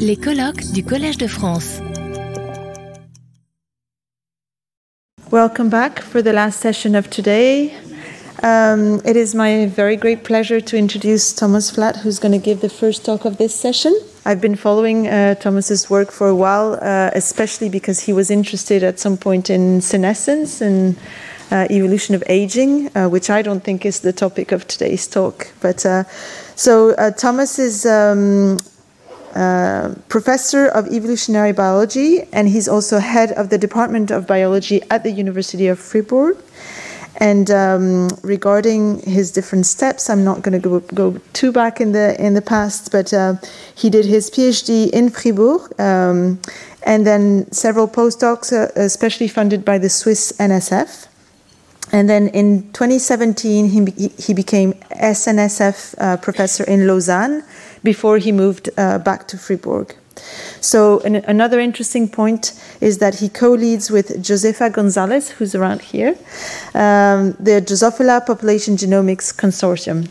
Les 0.00 0.16
colloques 0.16 0.72
du 0.72 0.82
Collège 0.82 1.18
de 1.18 1.28
France. 1.28 1.80
Welcome 5.30 5.68
back 5.68 6.00
for 6.00 6.20
the 6.20 6.32
last 6.32 6.60
session 6.60 6.96
of 6.96 7.08
today. 7.08 7.72
Um, 8.42 9.00
it 9.04 9.16
is 9.16 9.34
my 9.34 9.66
very 9.66 9.96
great 9.96 10.24
pleasure 10.24 10.60
to 10.60 10.76
introduce 10.76 11.32
Thomas 11.32 11.70
Flatt, 11.70 11.96
who's 11.98 12.18
going 12.18 12.32
to 12.32 12.44
give 12.44 12.60
the 12.60 12.68
first 12.68 13.04
talk 13.04 13.24
of 13.24 13.38
this 13.38 13.54
session. 13.54 13.94
I've 14.24 14.40
been 14.40 14.56
following 14.56 15.06
uh, 15.06 15.36
Thomas's 15.36 15.88
work 15.88 16.10
for 16.10 16.28
a 16.28 16.34
while, 16.34 16.78
uh, 16.82 17.10
especially 17.14 17.68
because 17.68 18.00
he 18.00 18.12
was 18.12 18.30
interested 18.30 18.82
at 18.82 18.98
some 18.98 19.16
point 19.16 19.48
in 19.48 19.80
senescence 19.80 20.60
and 20.60 20.96
uh, 21.52 21.68
evolution 21.70 22.16
of 22.16 22.24
aging, 22.26 22.90
uh, 22.96 23.08
which 23.08 23.30
I 23.30 23.42
don't 23.42 23.62
think 23.62 23.86
is 23.86 24.00
the 24.00 24.12
topic 24.12 24.50
of 24.50 24.66
today's 24.66 25.06
talk. 25.06 25.52
But 25.60 25.86
uh, 25.86 26.04
so 26.56 26.90
uh, 26.90 27.12
Thomas 27.12 27.60
is 27.60 27.86
um, 27.86 28.58
uh, 29.36 29.94
professor 30.08 30.66
of 30.66 30.86
evolutionary 30.86 31.52
biology, 31.52 32.22
and 32.32 32.48
he's 32.48 32.68
also 32.68 32.98
head 32.98 33.32
of 33.32 33.50
the 33.50 33.58
Department 33.58 34.10
of 34.10 34.26
Biology 34.26 34.80
at 34.90 35.02
the 35.02 35.10
University 35.10 35.68
of 35.68 35.78
Fribourg. 35.78 36.38
And 37.18 37.50
um, 37.50 38.08
regarding 38.22 39.00
his 39.00 39.30
different 39.30 39.66
steps, 39.66 40.08
I'm 40.08 40.24
not 40.24 40.40
going 40.40 40.60
to 40.60 40.80
go, 40.94 41.18
too 41.34 41.52
back 41.52 41.82
in 41.82 41.92
the 41.92 42.16
in 42.18 42.32
the 42.32 42.40
past, 42.40 42.90
but 42.90 43.12
uh, 43.12 43.34
he 43.74 43.90
did 43.90 44.06
his 44.06 44.30
PhD 44.30 44.88
in 44.88 45.10
Fribourg, 45.10 45.78
um, 45.78 46.40
and 46.82 47.06
then 47.06 47.50
several 47.52 47.88
postdocs, 47.88 48.54
uh, 48.54 48.72
especially 48.76 49.28
funded 49.28 49.66
by 49.66 49.76
the 49.76 49.90
Swiss 49.90 50.32
NSF. 50.38 51.08
And 51.92 52.08
then 52.08 52.28
in 52.28 52.72
2017, 52.72 53.68
he, 53.68 54.08
he 54.18 54.34
became 54.34 54.72
SNSF 54.90 55.94
uh, 55.98 56.16
professor 56.16 56.64
in 56.64 56.86
Lausanne 56.86 57.44
before 57.86 58.18
he 58.18 58.32
moved 58.32 58.68
uh, 58.76 58.98
back 58.98 59.20
to 59.28 59.36
Fribourg. 59.38 59.94
So, 60.60 61.00
an, 61.08 61.16
another 61.34 61.60
interesting 61.60 62.08
point 62.08 62.44
is 62.80 62.98
that 62.98 63.14
he 63.20 63.28
co 63.28 63.50
leads 63.50 63.90
with 63.96 64.08
Josefa 64.26 64.68
Gonzalez, 64.72 65.30
who's 65.36 65.54
around 65.54 65.80
here, 65.92 66.12
um, 66.74 67.20
the 67.48 67.56
Drosophila 67.68 68.26
Population 68.26 68.76
Genomics 68.76 69.28
Consortium. 69.42 70.08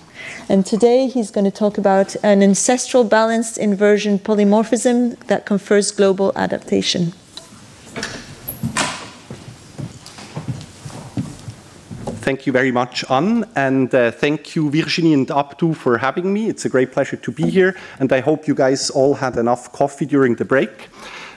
And 0.49 0.65
today 0.65 1.07
he's 1.07 1.31
going 1.31 1.49
to 1.51 1.57
talk 1.63 1.77
about 1.77 2.15
an 2.23 2.41
ancestral 2.41 3.03
balanced 3.03 3.57
inversion 3.57 4.19
polymorphism 4.19 5.17
that 5.27 5.45
confers 5.45 5.91
global 5.91 6.31
adaptation. 6.35 7.13
Thank 12.25 12.47
you 12.47 12.53
very 12.53 12.71
much, 12.71 13.05
Anne, 13.11 13.45
and 13.55 13.93
uh, 13.93 14.09
thank 14.09 14.55
you, 14.55 14.71
Virginie 14.71 15.13
and 15.13 15.29
Abdu, 15.29 15.75
for 15.75 15.99
having 15.99 16.33
me. 16.33 16.49
It's 16.49 16.65
a 16.65 16.69
great 16.69 16.91
pleasure 16.91 17.17
to 17.17 17.31
be 17.31 17.51
here, 17.51 17.75
and 17.99 18.11
I 18.11 18.19
hope 18.21 18.47
you 18.47 18.55
guys 18.55 18.89
all 18.89 19.13
had 19.13 19.37
enough 19.37 19.71
coffee 19.71 20.07
during 20.07 20.33
the 20.33 20.43
break. 20.43 20.89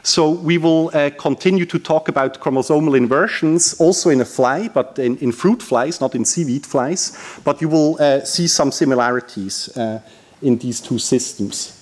So 0.02 0.30
we 0.30 0.56
will 0.56 0.90
uh, 0.94 1.10
continue 1.10 1.66
to 1.66 1.78
talk 1.78 2.08
about 2.08 2.40
chromosomal 2.40 2.96
inversions, 2.96 3.74
also 3.74 4.08
in 4.08 4.22
a 4.22 4.24
fly, 4.24 4.68
but 4.68 4.98
in, 4.98 5.18
in 5.18 5.30
fruit 5.30 5.62
flies, 5.62 6.00
not 6.00 6.14
in 6.14 6.24
seaweed 6.24 6.64
flies. 6.64 7.12
But 7.44 7.60
you 7.60 7.68
will 7.68 7.98
uh, 8.00 8.24
see 8.24 8.46
some 8.46 8.72
similarities 8.72 9.68
uh, 9.76 10.00
in 10.40 10.56
these 10.56 10.80
two 10.80 10.98
systems. 10.98 11.77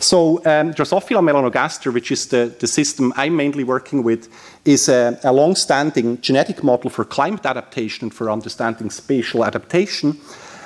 So 0.00 0.38
um, 0.38 0.72
Drosophila 0.72 1.20
melanogaster, 1.20 1.92
which 1.92 2.10
is 2.10 2.26
the, 2.28 2.54
the 2.58 2.66
system 2.66 3.12
I'm 3.16 3.36
mainly 3.36 3.64
working 3.64 4.02
with, 4.02 4.28
is 4.64 4.88
a, 4.88 5.20
a 5.22 5.32
long-standing 5.32 6.22
genetic 6.22 6.64
model 6.64 6.88
for 6.88 7.04
climate 7.04 7.44
adaptation 7.44 8.06
and 8.06 8.14
for 8.14 8.30
understanding 8.30 8.90
spatial 8.90 9.44
adaptation. 9.44 10.16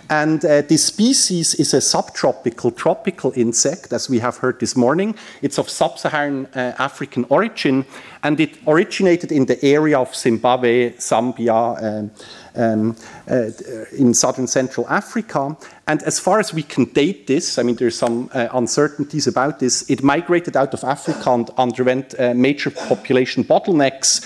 And 0.08 0.44
uh, 0.44 0.60
this 0.62 0.84
species 0.84 1.54
is 1.54 1.74
a 1.74 1.80
subtropical 1.80 2.70
tropical 2.70 3.32
insect, 3.34 3.92
as 3.92 4.08
we 4.08 4.18
have 4.20 4.36
heard 4.36 4.60
this 4.60 4.76
morning. 4.76 5.16
It's 5.42 5.58
of 5.58 5.68
sub 5.68 5.98
Saharan 5.98 6.46
uh, 6.54 6.74
African 6.78 7.24
origin, 7.28 7.86
and 8.22 8.38
it 8.38 8.58
originated 8.66 9.32
in 9.32 9.46
the 9.46 9.62
area 9.64 9.98
of 9.98 10.14
Zimbabwe, 10.14 10.90
Zambia, 10.98 11.82
um, 11.82 12.10
um, 12.54 12.96
uh, 13.30 13.50
in 13.96 14.14
southern 14.14 14.46
Central 14.46 14.88
Africa. 14.88 15.56
And 15.86 16.02
as 16.02 16.18
far 16.18 16.40
as 16.40 16.54
we 16.54 16.62
can 16.62 16.84
date 16.84 17.26
this, 17.26 17.58
I 17.58 17.62
mean, 17.62 17.76
there's 17.76 17.98
some 17.98 18.30
uh, 18.32 18.48
uncertainties 18.52 19.26
about 19.26 19.58
this, 19.58 19.88
it 19.90 20.02
migrated 20.02 20.56
out 20.56 20.74
of 20.74 20.84
Africa 20.84 21.30
and 21.30 21.50
underwent 21.56 22.14
uh, 22.18 22.34
major 22.34 22.70
population 22.70 23.44
bottlenecks 23.44 24.24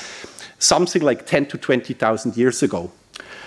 something 0.59 1.03
like 1.03 1.27
10 1.27 1.47
to 1.47 1.59
20,000 1.59 2.37
years 2.37 2.63
ago. 2.63 2.91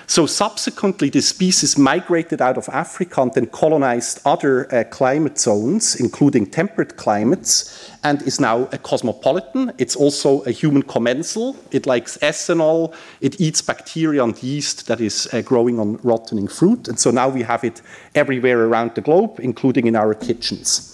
So 0.07 0.25
subsequently, 0.25 1.09
the 1.09 1.22
species 1.22 1.78
migrated 1.78 2.41
out 2.41 2.57
of 2.57 2.67
Africa 2.69 3.22
and 3.22 3.34
then 3.34 3.45
colonized 3.45 4.19
other 4.25 4.73
uh, 4.73 4.84
climate 4.85 5.39
zones, 5.39 5.95
including 5.95 6.47
temperate 6.47 6.97
climates, 6.97 7.91
and 8.03 8.22
is 8.23 8.39
now 8.39 8.67
a 8.72 8.78
cosmopolitan. 8.78 9.72
It's 9.78 9.95
also 9.95 10.41
a 10.44 10.51
human 10.51 10.84
commensal. 10.84 11.56
It 11.72 11.85
likes 11.85 12.17
ethanol. 12.17 12.94
It 13.22 13.39
eats 13.39 13.62
bacteria 13.62 14.23
and 14.23 14.41
yeast 14.44 14.88
that 14.88 15.00
is 15.00 15.28
uh, 15.34 15.41
growing 15.41 15.79
on 15.79 15.97
rotting 16.03 16.47
fruit. 16.47 16.88
And 16.88 17.00
so 17.00 17.12
now 17.12 17.29
we 17.29 17.44
have 17.44 17.63
it 17.63 17.81
everywhere 18.16 18.66
around 18.66 18.95
the 18.95 19.01
globe, 19.01 19.39
including 19.39 19.88
in 19.88 19.95
our 19.95 20.13
kitchens. 20.13 20.88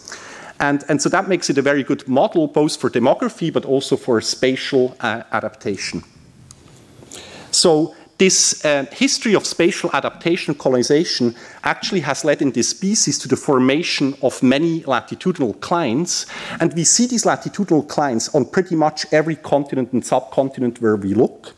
And, 0.59 0.83
and 0.89 1.01
so 1.01 1.09
that 1.09 1.27
makes 1.27 1.49
it 1.49 1.57
a 1.57 1.61
very 1.61 1.83
good 1.83 2.07
model, 2.07 2.47
both 2.47 2.77
for 2.77 2.89
demography 2.89 3.53
but 3.53 3.65
also 3.65 3.95
for 3.95 4.19
spatial 4.21 4.95
uh, 4.99 5.23
adaptation. 5.31 6.03
So 7.51 7.95
this 8.17 8.65
uh, 8.65 8.85
history 8.91 9.35
of 9.35 9.45
spatial 9.45 9.89
adaptation 9.93 10.55
colonization 10.55 11.35
actually 11.63 12.01
has 12.01 12.25
led 12.25 12.41
in 12.41 12.51
this 12.51 12.69
species 12.69 13.19
to 13.19 13.27
the 13.27 13.35
formation 13.35 14.15
of 14.21 14.41
many 14.41 14.83
latitudinal 14.83 15.53
clines. 15.55 16.25
And 16.59 16.73
we 16.73 16.83
see 16.83 17.07
these 17.07 17.25
latitudinal 17.25 17.83
clines 17.83 18.33
on 18.33 18.45
pretty 18.45 18.75
much 18.75 19.05
every 19.11 19.35
continent 19.35 19.93
and 19.93 20.05
subcontinent 20.05 20.81
where 20.81 20.95
we 20.95 21.13
look. 21.13 21.53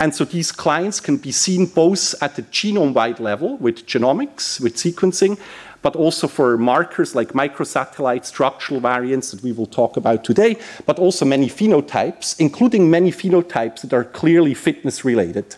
And 0.00 0.14
so 0.14 0.24
these 0.24 0.50
clines 0.50 1.00
can 1.00 1.16
be 1.16 1.30
seen 1.30 1.66
both 1.66 2.20
at 2.20 2.34
the 2.34 2.42
genome 2.42 2.92
wide 2.92 3.20
level 3.20 3.56
with 3.58 3.86
genomics, 3.86 4.60
with 4.60 4.74
sequencing, 4.74 5.38
but 5.84 5.94
also 5.96 6.26
for 6.26 6.56
markers 6.56 7.14
like 7.14 7.34
microsatellite 7.34 8.24
structural 8.24 8.80
variants 8.80 9.30
that 9.30 9.42
we 9.42 9.52
will 9.52 9.66
talk 9.66 9.98
about 9.98 10.24
today, 10.24 10.56
but 10.86 10.98
also 10.98 11.26
many 11.26 11.46
phenotypes, 11.46 12.34
including 12.40 12.90
many 12.90 13.12
phenotypes 13.12 13.82
that 13.82 13.92
are 13.92 14.04
clearly 14.04 14.54
fitness 14.54 15.04
related. 15.04 15.56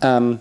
Um, 0.00 0.40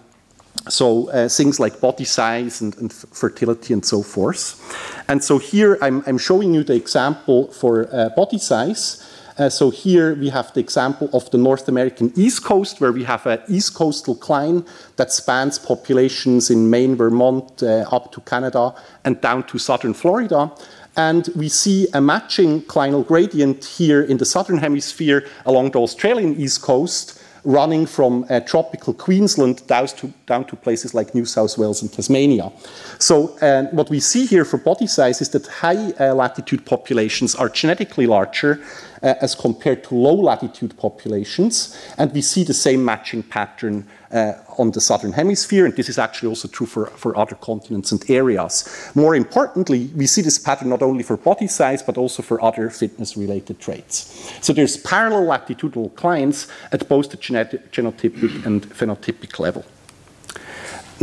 so 0.70 1.10
uh, 1.10 1.28
things 1.28 1.60
like 1.60 1.82
body 1.82 2.04
size 2.06 2.62
and, 2.62 2.78
and, 2.78 2.94
fertility 2.94 3.74
and 3.74 3.84
so 3.84 4.04
forth. 4.04 4.62
And 5.10 5.24
so 5.24 5.40
here 5.40 5.80
I'm, 5.82 6.04
I'm 6.06 6.20
showing 6.20 6.54
you 6.54 6.64
the 6.64 6.76
example 6.76 7.52
for 7.52 7.90
uh, 7.92 8.10
body 8.10 8.38
size. 8.38 9.04
Uh, 9.38 9.50
so 9.50 9.72
here 9.72 10.14
we 10.16 10.30
have 10.30 10.54
the 10.54 10.60
example 10.60 11.10
of 11.12 11.30
the 11.32 11.38
North 11.38 11.68
American 11.68 12.12
East 12.16 12.44
Coast, 12.44 12.80
where 12.80 12.92
we 12.92 13.04
have 13.04 13.26
an 13.26 13.42
East 13.48 13.74
Coastal 13.74 14.16
cline 14.16 14.64
that 14.98 15.12
spans 15.12 15.58
populations 15.58 16.52
in 16.52 16.70
Maine, 16.70 16.96
Vermont, 16.96 17.64
uh, 17.64 17.86
up 17.92 18.12
to 18.12 18.22
Canada, 18.22 18.76
and 19.04 19.20
down 19.22 19.44
to 19.48 19.58
southern 19.58 19.94
Florida. 19.94 20.52
And 20.96 21.28
we 21.36 21.50
see 21.50 21.88
a 21.94 22.02
matching 22.02 22.62
clinal 22.62 23.06
gradient 23.06 23.66
here 23.66 24.04
in 24.04 24.18
the 24.18 24.26
southern 24.26 24.58
hemisphere 24.58 25.28
along 25.48 25.72
the 25.72 25.80
Australian 25.80 26.40
East 26.40 26.62
Coast, 26.62 27.20
running 27.44 27.86
from 27.86 28.26
uh, 28.30 28.40
tropical 28.42 28.94
Queensland 28.94 29.66
down 29.68 29.88
to, 29.88 30.14
down 30.28 30.46
to 30.46 30.56
places 30.56 30.94
like 30.94 31.14
New 31.14 31.26
South 31.26 31.58
Wales 31.58 31.82
and 31.82 31.92
Tasmania. 31.92 32.52
So, 33.00 33.38
uh, 33.40 33.64
what 33.72 33.90
we 33.90 34.00
see 34.00 34.26
here 34.26 34.46
for 34.46 34.58
body 34.58 34.88
size 34.88 35.20
is 35.22 35.30
that 35.30 35.48
high 35.48 35.92
uh, 36.00 36.14
latitude 36.14 36.66
populations 36.66 37.36
are 37.36 37.50
genetically 37.50 38.08
larger 38.08 38.62
uh, 39.04 39.16
as 39.22 39.36
compared 39.36 39.84
to 39.84 39.96
low 39.96 40.16
latitude 40.16 40.76
populations, 40.78 41.78
and 41.98 42.12
we 42.14 42.22
see 42.22 42.44
the 42.44 42.54
same 42.54 42.84
matching 42.84 43.22
pattern 43.22 43.86
uh, 44.12 44.34
on 44.58 44.72
the 44.72 44.82
southern 44.82 45.12
hemisphere, 45.12 45.66
and 45.66 45.76
this 45.76 45.90
is 45.90 45.98
actually 45.98 46.30
also 46.30 46.48
true 46.48 46.68
for, 46.68 46.86
for 46.86 47.18
other 47.18 47.36
continents 47.36 47.92
and 47.92 48.10
areas. 48.10 48.92
More 48.96 49.16
importantly, 49.16 49.90
we 49.96 50.08
see 50.08 50.22
this 50.22 50.40
pattern 50.40 50.70
not 50.70 50.82
only 50.82 51.04
for 51.04 51.18
body 51.18 51.48
size, 51.48 51.84
but 51.84 51.98
also 51.98 52.24
for 52.24 52.42
other 52.42 52.70
fitness 52.70 53.18
related 53.18 53.60
traits. 53.60 54.32
So 54.42 54.54
there's 54.54 54.78
parallel 54.78 55.26
latitudinal 55.26 55.90
clines 55.92 56.48
at 56.72 56.88
both 56.88 57.10
the 57.10 57.18
genetic, 57.18 57.72
genotypic 57.72 58.46
and 58.46 58.62
phenotypic 58.70 59.40
level. 59.40 59.66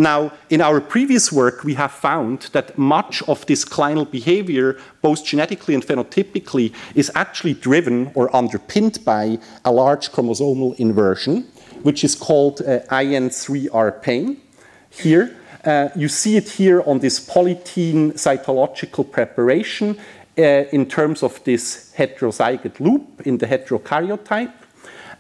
Now, 0.01 0.33
in 0.49 0.63
our 0.63 0.81
previous 0.81 1.31
work, 1.31 1.63
we 1.63 1.75
have 1.75 1.93
found 1.93 2.49
that 2.53 2.79
much 2.79 3.23
of 3.29 3.45
this 3.45 3.67
clinal 3.67 4.11
behavior, 4.11 4.79
both 5.03 5.25
genetically 5.27 5.75
and 5.75 5.85
phenotypically, 5.85 6.73
is 6.95 7.13
actually 7.15 7.55
driven 7.55 8.11
or 8.15 8.35
underpinned 8.35 9.05
by 9.05 9.39
a 9.63 9.71
large 9.71 10.11
chromosomal 10.11 10.75
inversion 10.81 11.47
which 11.83 12.05
is 12.05 12.15
called 12.15 12.61
uh, 12.61 12.81
IN3R 12.91 14.03
Payne. 14.03 14.37
Here, 14.91 15.37
uh, 15.65 15.89
you 15.95 16.09
see 16.09 16.37
it 16.37 16.49
here 16.49 16.83
on 16.87 16.99
this 16.99 17.21
polytene 17.21 18.13
cytological 18.15 19.11
preparation 19.11 19.99
uh, 20.39 20.43
in 20.73 20.87
terms 20.87 21.23
of 21.23 21.43
this 21.45 21.93
heterozygote 21.97 22.81
loop 22.81 23.27
in 23.27 23.39
the 23.39 23.47
heterokaryotype. 23.47 24.53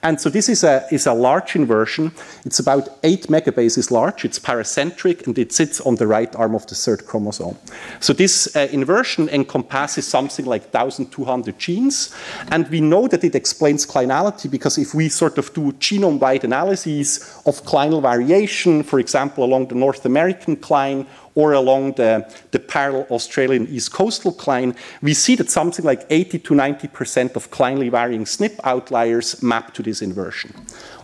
And 0.02 0.20
so 0.20 0.30
this 0.30 0.48
is 0.48 0.64
a, 0.64 0.86
is 0.90 1.06
a 1.06 1.12
large 1.12 1.54
inversion. 1.56 2.12
It's 2.44 2.58
about 2.58 2.88
8 3.02 3.26
megabases 3.26 3.90
large. 3.90 4.24
It's 4.24 4.38
paracentric 4.38 5.26
and 5.26 5.38
it 5.38 5.52
sits 5.52 5.80
on 5.80 5.96
the 5.96 6.06
right 6.06 6.34
arm 6.36 6.54
of 6.54 6.66
the 6.66 6.74
third 6.74 7.06
chromosome. 7.06 7.56
So 8.00 8.12
this 8.12 8.54
uh, 8.56 8.68
inversion 8.72 9.28
encompasses 9.28 10.06
something 10.06 10.46
like 10.46 10.72
1,200 10.72 11.58
genes. 11.58 12.14
And 12.48 12.68
we 12.68 12.80
know 12.80 13.08
that 13.08 13.24
it 13.24 13.34
explains 13.34 13.86
clinality 13.86 14.50
because 14.50 14.78
if 14.78 14.94
we 14.94 15.08
sort 15.08 15.36
of 15.36 15.52
do 15.52 15.72
genome-wide 15.72 16.44
analyses 16.44 17.18
of 17.44 17.62
clinal 17.64 18.00
variation, 18.00 18.82
for 18.82 18.98
example, 18.98 19.44
along 19.44 19.68
the 19.68 19.74
North 19.74 20.06
American 20.06 20.56
cline 20.56 21.06
or 21.34 21.52
along 21.52 21.92
the, 21.92 22.30
the 22.50 22.58
parallel 22.58 23.06
Australian 23.10 23.66
east 23.68 23.92
coastal 23.92 24.32
cline, 24.32 24.74
we 25.02 25.14
see 25.14 25.36
that 25.36 25.50
something 25.50 25.84
like 25.84 26.06
80 26.10 26.38
to 26.40 26.54
90% 26.54 27.36
of 27.36 27.50
clinally 27.50 27.90
varying 27.90 28.24
SNP 28.24 28.58
outliers 28.64 29.42
map 29.42 29.74
to 29.74 29.82
this 29.82 30.02
inversion. 30.02 30.52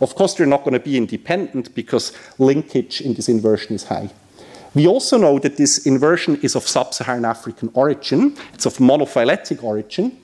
Of 0.01 0.15
course, 0.15 0.35
they're 0.35 0.47
not 0.47 0.65
going 0.65 0.75
to 0.75 0.81
be 0.81 0.97
independent 0.97 1.75
because 1.75 2.13
linkage 2.39 3.01
in 3.01 3.15
this 3.15 3.29
inversion 3.29 3.75
is 3.75 3.85
high. 3.85 4.11
We 4.75 4.87
also 4.87 5.17
know 5.17 5.39
that 5.39 5.57
this 5.57 5.87
inversion 5.87 6.39
is 6.43 6.55
of 6.55 6.69
sub 6.69 6.93
Saharan 6.93 7.25
African 7.25 7.71
origin, 7.73 8.37
it's 8.53 8.67
of 8.67 8.77
monophyletic 8.77 9.65
origin 9.65 10.19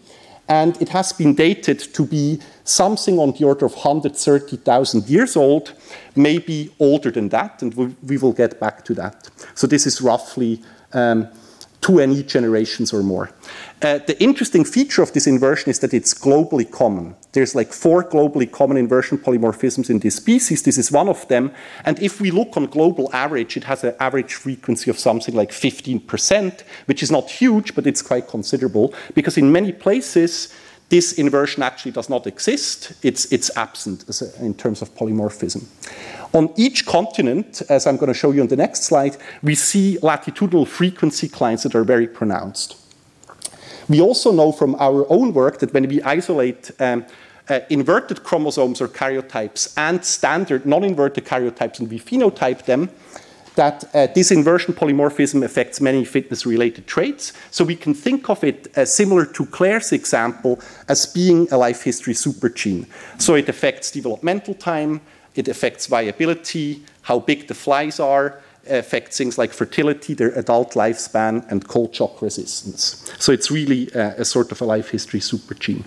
and 0.52 0.76
it 0.82 0.90
has 0.90 1.14
been 1.14 1.34
dated 1.34 1.78
to 1.94 2.04
be 2.04 2.38
something 2.64 3.18
on 3.18 3.32
the 3.32 3.44
order 3.44 3.64
of 3.64 3.72
130,000 3.72 5.08
years 5.08 5.34
old, 5.34 5.72
maybe 6.14 6.70
older 6.78 7.10
than 7.10 7.30
that, 7.30 7.62
and 7.62 7.72
we, 7.74 7.86
we, 8.02 8.18
will 8.18 8.34
get 8.34 8.60
back 8.60 8.84
to 8.84 8.92
that. 8.94 9.30
So 9.54 9.66
this 9.66 9.86
is 9.86 10.02
roughly 10.02 10.60
um, 10.92 11.26
two 11.82 12.04
NE 12.06 12.22
generations 12.22 12.92
or 12.92 13.02
more. 13.02 13.30
Uh, 13.82 13.98
the 14.06 14.20
interesting 14.22 14.64
feature 14.64 15.02
of 15.02 15.12
this 15.12 15.26
inversion 15.26 15.68
is 15.68 15.80
that 15.80 15.92
it's 15.92 16.14
globally 16.14 16.70
common. 16.70 17.16
There's 17.32 17.54
like 17.54 17.72
four 17.72 18.04
globally 18.04 18.50
common 18.50 18.76
inversion 18.76 19.18
polymorphisms 19.18 19.90
in 19.90 19.98
this 19.98 20.14
species. 20.16 20.62
This 20.62 20.78
is 20.78 20.92
one 20.92 21.08
of 21.08 21.26
them. 21.26 21.50
And 21.84 22.00
if 22.00 22.20
we 22.20 22.30
look 22.30 22.56
on 22.56 22.66
global 22.66 23.10
average, 23.12 23.56
it 23.56 23.64
has 23.64 23.82
an 23.82 23.96
average 23.98 24.34
frequency 24.34 24.88
of 24.90 24.98
something 24.98 25.34
like 25.34 25.50
15%, 25.50 26.60
which 26.86 27.02
is 27.02 27.10
not 27.10 27.28
huge, 27.28 27.74
but 27.74 27.86
it's 27.86 28.02
quite 28.02 28.28
considerable 28.28 28.94
because 29.14 29.36
in 29.36 29.50
many 29.50 29.72
places, 29.72 30.54
this 30.92 31.14
inversion 31.14 31.62
actually 31.62 31.90
does 31.90 32.10
not 32.10 32.26
exist. 32.26 32.92
It's, 33.02 33.24
it's 33.32 33.50
absent 33.56 34.04
in 34.40 34.52
terms 34.52 34.82
of 34.82 34.94
polymorphism. 34.94 35.64
On 36.34 36.52
each 36.54 36.84
continent, 36.84 37.62
as 37.70 37.86
I'm 37.86 37.96
going 37.96 38.12
to 38.12 38.18
show 38.18 38.30
you 38.30 38.42
on 38.42 38.48
the 38.48 38.56
next 38.56 38.82
slide, 38.82 39.16
we 39.42 39.54
see 39.54 39.98
latitudinal 40.02 40.66
frequency 40.66 41.30
clines 41.30 41.62
that 41.62 41.74
are 41.74 41.82
very 41.82 42.06
pronounced. 42.06 42.76
We 43.88 44.02
also 44.02 44.32
know 44.32 44.52
from 44.52 44.74
our 44.74 45.10
own 45.10 45.32
work 45.32 45.60
that 45.60 45.72
when 45.72 45.88
we 45.88 46.02
isolate 46.02 46.70
um, 46.78 47.06
uh, 47.48 47.60
inverted 47.70 48.22
chromosomes 48.22 48.82
or 48.82 48.88
karyotypes 48.88 49.72
and 49.78 50.04
standard 50.04 50.66
non-inverted 50.66 51.24
karyotypes 51.24 51.80
and 51.80 51.90
we 51.90 52.00
phenotype 52.00 52.66
them, 52.66 52.90
that 53.54 53.84
uh, 53.94 54.06
this 54.14 54.30
inversion 54.30 54.74
polymorphism 54.74 55.44
affects 55.44 55.80
many 55.80 56.04
fitness-related 56.04 56.86
traits. 56.86 57.32
So 57.50 57.64
we 57.64 57.76
can 57.76 57.94
think 57.94 58.30
of 58.30 58.42
it 58.44 58.76
uh, 58.76 58.84
similar 58.84 59.26
to 59.26 59.46
Claire's 59.46 59.92
example 59.92 60.60
as 60.88 61.06
being 61.06 61.48
a 61.50 61.58
life 61.58 61.82
history 61.82 62.14
supergene. 62.14 62.86
So 63.18 63.34
it 63.34 63.48
affects 63.48 63.90
developmental 63.90 64.54
time, 64.54 65.00
it 65.34 65.48
affects 65.48 65.86
viability, 65.86 66.82
how 67.02 67.18
big 67.18 67.48
the 67.48 67.54
flies 67.54 68.00
are, 68.00 68.40
affects 68.68 69.18
things 69.18 69.38
like 69.38 69.52
fertility, 69.52 70.14
their 70.14 70.30
adult 70.38 70.74
lifespan, 70.74 71.44
and 71.50 71.66
cold 71.66 71.94
shock 71.94 72.22
resistance. 72.22 73.12
So 73.18 73.32
it's 73.32 73.50
really 73.50 73.92
uh, 73.94 74.14
a 74.18 74.24
sort 74.24 74.52
of 74.52 74.60
a 74.60 74.64
life 74.64 74.90
history 74.90 75.20
supergene. 75.20 75.84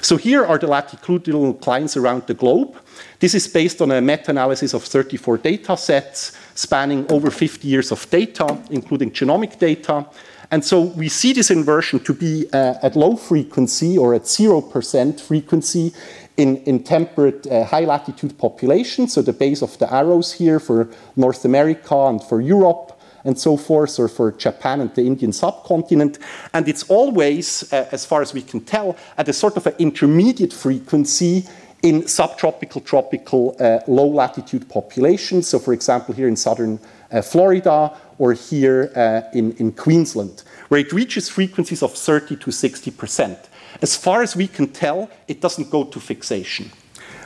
So 0.00 0.16
here 0.16 0.44
are 0.44 0.58
the 0.58 0.66
latitudinal 0.66 1.54
clines 1.54 1.96
around 1.96 2.26
the 2.26 2.34
globe. 2.34 2.76
This 3.24 3.34
is 3.34 3.48
based 3.48 3.80
on 3.80 3.90
a 3.90 4.02
meta-analysis 4.02 4.74
of 4.74 4.84
34 4.84 5.38
data 5.38 5.78
sets 5.78 6.32
spanning 6.54 7.10
over 7.10 7.30
50 7.30 7.66
years 7.66 7.90
of 7.90 8.10
data, 8.10 8.58
including 8.68 9.12
genomic 9.12 9.58
data. 9.58 10.04
And 10.50 10.62
so 10.62 10.82
we 10.82 11.08
see 11.08 11.32
this 11.32 11.50
inversion 11.50 12.00
to 12.00 12.12
be 12.12 12.44
uh, 12.52 12.74
at 12.82 12.96
low 12.96 13.16
frequency 13.16 13.96
or 13.96 14.12
at 14.12 14.24
0% 14.24 15.18
frequency 15.22 15.94
in, 16.36 16.58
in 16.64 16.82
temperate 16.82 17.46
uh, 17.46 17.64
high 17.64 17.86
latitude 17.86 18.36
populations, 18.36 19.14
so 19.14 19.22
the 19.22 19.32
base 19.32 19.62
of 19.62 19.78
the 19.78 19.90
arrows 19.90 20.34
here 20.34 20.60
for 20.60 20.90
North 21.16 21.46
America 21.46 21.96
and 21.96 22.22
for 22.22 22.42
Europe 22.42 23.00
and 23.24 23.38
so 23.38 23.56
forth, 23.56 23.98
or 23.98 24.06
for 24.06 24.32
Japan 24.32 24.82
and 24.82 24.94
the 24.94 25.00
Indian 25.00 25.32
subcontinent. 25.32 26.18
And 26.52 26.68
it's 26.68 26.82
always, 26.90 27.72
uh, 27.72 27.88
as 27.90 28.04
far 28.04 28.20
as 28.20 28.34
we 28.34 28.42
can 28.42 28.60
tell, 28.60 28.98
at 29.16 29.26
a 29.30 29.32
sort 29.32 29.56
of 29.56 29.66
an 29.66 29.74
intermediate 29.78 30.52
frequency 30.52 31.46
in 31.84 32.08
subtropical, 32.08 32.80
tropical, 32.80 33.54
uh, 33.60 33.78
low 33.86 34.06
latitude 34.06 34.66
populations. 34.70 35.46
So, 35.46 35.58
for 35.58 35.74
example, 35.74 36.14
here 36.14 36.26
in 36.26 36.34
southern 36.34 36.80
uh, 37.12 37.20
Florida 37.20 37.94
or 38.18 38.32
here 38.32 38.90
uh, 38.96 39.20
in, 39.36 39.52
in 39.58 39.70
Queensland, 39.70 40.44
where 40.68 40.80
it 40.80 40.92
reaches 40.94 41.28
frequencies 41.28 41.82
of 41.82 41.92
30 41.92 42.36
to 42.36 42.50
60 42.50 42.90
percent. 42.92 43.38
As 43.82 43.96
far 43.96 44.22
as 44.22 44.34
we 44.34 44.48
can 44.48 44.68
tell, 44.68 45.10
it 45.28 45.42
doesn't 45.42 45.68
go 45.70 45.84
to 45.84 46.00
fixation. 46.00 46.72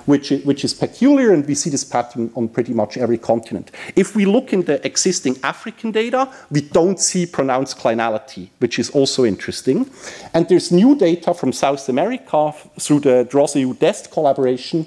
Which, 0.09 0.31
which, 0.45 0.65
is 0.65 0.73
peculiar, 0.73 1.35
and 1.35 1.47
we 1.47 1.55
see 1.55 1.69
this 1.69 1.85
pattern 1.85 2.31
on 2.35 2.49
pretty 2.49 2.73
much 2.73 2.97
every 2.97 3.19
continent. 3.19 3.71
If 3.95 4.17
we 4.17 4.25
look 4.25 4.55
in 4.55 4.63
the 4.63 4.77
existing 4.87 5.37
African 5.43 5.91
data, 5.93 6.33
we 6.51 6.63
don't 6.63 6.99
see 6.99 7.27
pronounced 7.27 7.79
clinality, 7.79 8.49
which 8.59 8.79
is 8.79 8.89
also 8.91 9.27
interesting. 9.27 9.91
And 10.33 10.49
there's 10.49 10.73
new 10.73 10.97
data 10.97 11.35
from 11.35 11.53
South 11.53 11.87
America 11.91 12.55
through 12.81 13.01
the 13.01 13.29
DROSEU 13.31 13.79
DEST 13.79 14.11
collaboration 14.11 14.87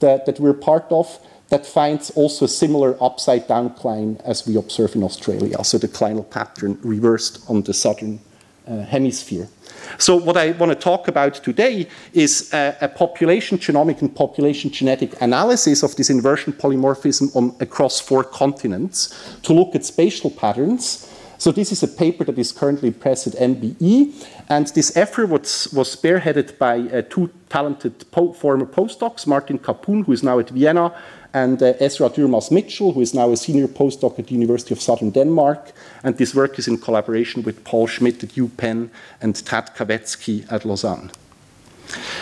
that, 0.00 0.24
that 0.24 0.40
we're 0.40 0.54
part 0.54 0.86
of 0.90 1.18
that 1.52 1.66
finds 1.66 2.08
also 2.12 2.46
a 2.46 2.48
similar 2.48 2.96
upside 2.98 3.46
down 3.46 3.74
cline 3.74 4.18
as 4.24 4.46
we 4.46 4.56
observe 4.56 4.96
in 4.96 5.02
Australia, 5.02 5.62
so 5.62 5.76
the 5.76 5.86
clinal 5.86 6.24
pattern 6.30 6.78
reversed 6.82 7.44
on 7.46 7.60
the 7.64 7.74
southern 7.74 8.20
uh, 8.66 8.78
hemisphere. 8.84 9.48
So 9.98 10.16
what 10.16 10.36
I 10.36 10.52
want 10.52 10.70
to 10.72 10.76
talk 10.76 11.08
about 11.08 11.34
today 11.34 11.88
is 12.12 12.52
a, 12.52 12.76
a, 12.80 12.88
population 12.88 13.58
genomic 13.58 14.00
and 14.00 14.14
population 14.14 14.70
genetic 14.70 15.20
analysis 15.20 15.82
of 15.82 15.96
this 15.96 16.10
inversion 16.10 16.52
polymorphism 16.52 17.34
on, 17.34 17.54
across 17.60 18.00
four 18.00 18.24
continents 18.24 19.38
to 19.42 19.52
look 19.52 19.74
at 19.74 19.84
spatial 19.84 20.30
patterns. 20.30 21.08
So 21.38 21.50
this 21.50 21.72
is 21.72 21.82
a 21.82 21.88
paper 21.88 22.22
that 22.24 22.38
is 22.38 22.52
currently 22.52 22.92
pressed 22.92 23.26
at 23.26 23.32
MBE, 23.32 24.14
and 24.48 24.68
this 24.68 24.96
effort 24.96 25.26
was, 25.26 25.72
was 25.72 25.96
spearheaded 25.96 26.56
by 26.56 26.78
uh, 26.78 27.02
two 27.02 27.30
talented 27.48 28.08
po 28.12 28.32
former 28.32 28.64
postdocs, 28.64 29.26
Martin 29.26 29.58
Kapun, 29.58 30.06
who 30.06 30.12
is 30.12 30.22
now 30.22 30.38
at 30.38 30.50
Vienna, 30.50 30.94
and 31.34 31.62
uh, 31.62 31.74
Esra 31.74 32.10
Durmaz 32.10 32.50
Mitchell, 32.50 32.92
who 32.92 33.00
is 33.00 33.14
now 33.14 33.30
a 33.30 33.36
senior 33.36 33.68
postdoc 33.68 34.18
at 34.18 34.26
the 34.26 34.34
University 34.34 34.74
of 34.74 34.80
Southern 34.80 35.10
Denmark. 35.10 35.72
And 36.02 36.16
this 36.16 36.34
work 36.34 36.58
is 36.58 36.68
in 36.68 36.78
collaboration 36.78 37.42
with 37.42 37.64
Paul 37.64 37.86
Schmidt 37.86 38.22
at 38.22 38.30
UPenn 38.30 38.90
and 39.20 39.34
Tad 39.34 39.74
Kawecki 39.74 40.50
at 40.52 40.64
Lausanne. 40.64 41.10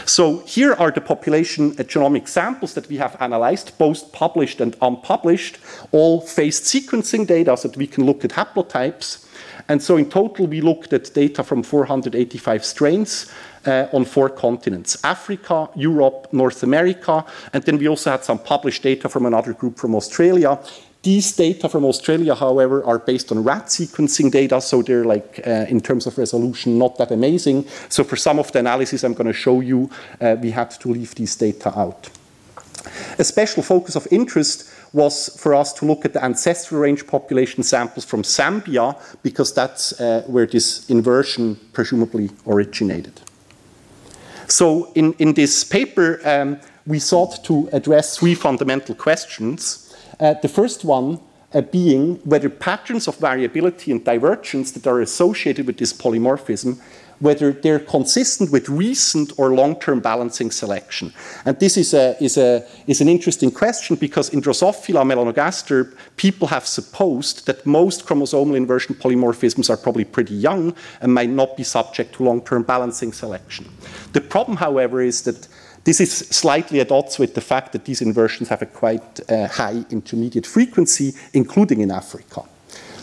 So 0.04 0.40
here 0.46 0.74
are 0.74 0.90
the 0.90 1.00
population 1.00 1.72
genomic 1.76 2.28
samples 2.28 2.74
that 2.74 2.88
we 2.88 2.96
have 2.96 3.16
analyzed, 3.20 3.78
both 3.78 4.12
published 4.12 4.60
and 4.60 4.76
unpublished, 4.82 5.58
all 5.92 6.20
phased 6.20 6.64
sequencing 6.64 7.26
data 7.26 7.56
so 7.56 7.68
that 7.68 7.76
we 7.76 7.86
can 7.86 8.04
look 8.04 8.24
at 8.24 8.30
haplotypes. 8.30 9.26
And 9.68 9.82
so 9.82 9.96
in 9.96 10.08
total, 10.10 10.46
we 10.46 10.60
looked 10.60 10.92
at 10.92 11.12
data 11.14 11.42
from 11.42 11.62
485 11.62 12.64
strains 12.64 13.30
uh, 13.66 13.86
on 13.92 14.04
four 14.04 14.28
continents 14.28 14.96
Africa, 15.04 15.68
Europe, 15.74 16.28
North 16.32 16.62
America, 16.62 17.24
and 17.52 17.62
then 17.64 17.78
we 17.78 17.88
also 17.88 18.10
had 18.10 18.24
some 18.24 18.38
published 18.38 18.82
data 18.82 19.08
from 19.08 19.26
another 19.26 19.52
group 19.52 19.78
from 19.78 19.94
Australia. 19.94 20.58
These 21.02 21.32
data 21.32 21.68
from 21.68 21.84
Australia, 21.86 22.34
however, 22.34 22.84
are 22.84 22.98
based 22.98 23.32
on 23.32 23.42
rat 23.42 23.66
sequencing 23.66 24.30
data, 24.30 24.60
so 24.60 24.82
they're 24.82 25.04
like, 25.04 25.40
uh, 25.46 25.64
in 25.68 25.80
terms 25.80 26.06
of 26.06 26.18
resolution, 26.18 26.78
not 26.78 26.98
that 26.98 27.10
amazing. 27.10 27.66
So 27.88 28.04
for 28.04 28.16
some 28.16 28.38
of 28.38 28.52
the 28.52 28.58
analysis 28.58 29.02
I'm 29.02 29.14
going 29.14 29.26
to 29.26 29.32
show 29.32 29.60
you, 29.60 29.88
uh, 30.20 30.36
we 30.40 30.50
had 30.50 30.70
to 30.72 30.88
leave 30.88 31.14
these 31.14 31.36
data 31.36 31.72
out. 31.78 32.10
A 33.18 33.24
special 33.24 33.62
focus 33.62 33.96
of 33.96 34.06
interest 34.10 34.70
was 34.92 35.30
for 35.36 35.54
us 35.54 35.72
to 35.74 35.84
look 35.84 36.04
at 36.04 36.12
the 36.12 36.24
ancestral 36.24 36.80
range 36.80 37.06
population 37.06 37.62
samples 37.62 38.04
from 38.04 38.22
Zambia, 38.22 38.96
because 39.22 39.54
that's 39.54 40.00
uh, 40.00 40.22
where 40.26 40.46
this 40.46 40.88
inversion 40.90 41.56
presumably 41.72 42.30
originated. 42.46 43.20
So 44.46 44.90
in, 44.94 45.12
in 45.18 45.34
this 45.34 45.64
paper, 45.64 46.20
um, 46.24 46.58
we 46.86 46.98
sought 46.98 47.44
to 47.44 47.68
address 47.72 48.18
three 48.18 48.34
fundamental 48.34 48.94
questions. 48.94 49.94
Uh, 50.18 50.34
the 50.42 50.48
first 50.48 50.84
one 50.84 51.20
uh, 51.52 51.60
being 51.60 52.16
whether 52.24 52.48
patterns 52.48 53.08
of 53.08 53.16
variability 53.18 53.90
and 53.90 54.04
divergence 54.04 54.72
that 54.72 54.86
are 54.86 55.00
associated 55.00 55.66
with 55.66 55.78
this 55.78 55.92
polymorphism 55.92 56.80
whether 57.20 57.52
they're 57.52 57.78
consistent 57.78 58.50
with 58.50 58.68
recent 58.68 59.32
or 59.38 59.54
long-term 59.54 60.00
balancing 60.00 60.50
selection. 60.50 61.12
And 61.44 61.58
this 61.60 61.76
is, 61.76 61.94
a, 61.94 62.16
is, 62.22 62.36
a, 62.36 62.66
is 62.86 63.00
an 63.00 63.08
interesting 63.08 63.50
question 63.50 63.96
because 63.96 64.30
in 64.30 64.40
Drosophila 64.40 65.04
melanogaster, 65.04 65.94
people 66.16 66.48
have 66.48 66.66
supposed 66.66 67.46
that 67.46 67.64
most 67.66 68.06
chromosomal 68.06 68.56
inversion 68.56 68.94
polymorphisms 68.94 69.70
are 69.70 69.76
probably 69.76 70.04
pretty 70.04 70.34
young 70.34 70.74
and 71.00 71.14
might 71.14 71.30
not 71.30 71.56
be 71.56 71.62
subject 71.62 72.14
to 72.14 72.24
long-term 72.24 72.62
balancing 72.62 73.12
selection. 73.12 73.68
The 74.12 74.20
problem, 74.20 74.56
however, 74.56 75.02
is 75.02 75.22
that 75.22 75.46
This 75.90 76.00
is 76.00 76.18
slightly 76.18 76.78
at 76.78 76.92
odds 76.92 77.18
with 77.18 77.34
the 77.34 77.40
fact 77.40 77.72
that 77.72 77.84
these 77.84 78.00
inversions 78.00 78.48
have 78.48 78.62
a 78.62 78.66
quite 78.66 79.28
uh, 79.28 79.48
high 79.48 79.84
intermediate 79.90 80.46
frequency, 80.46 81.14
including 81.32 81.80
in 81.80 81.90
Africa. 81.90 82.42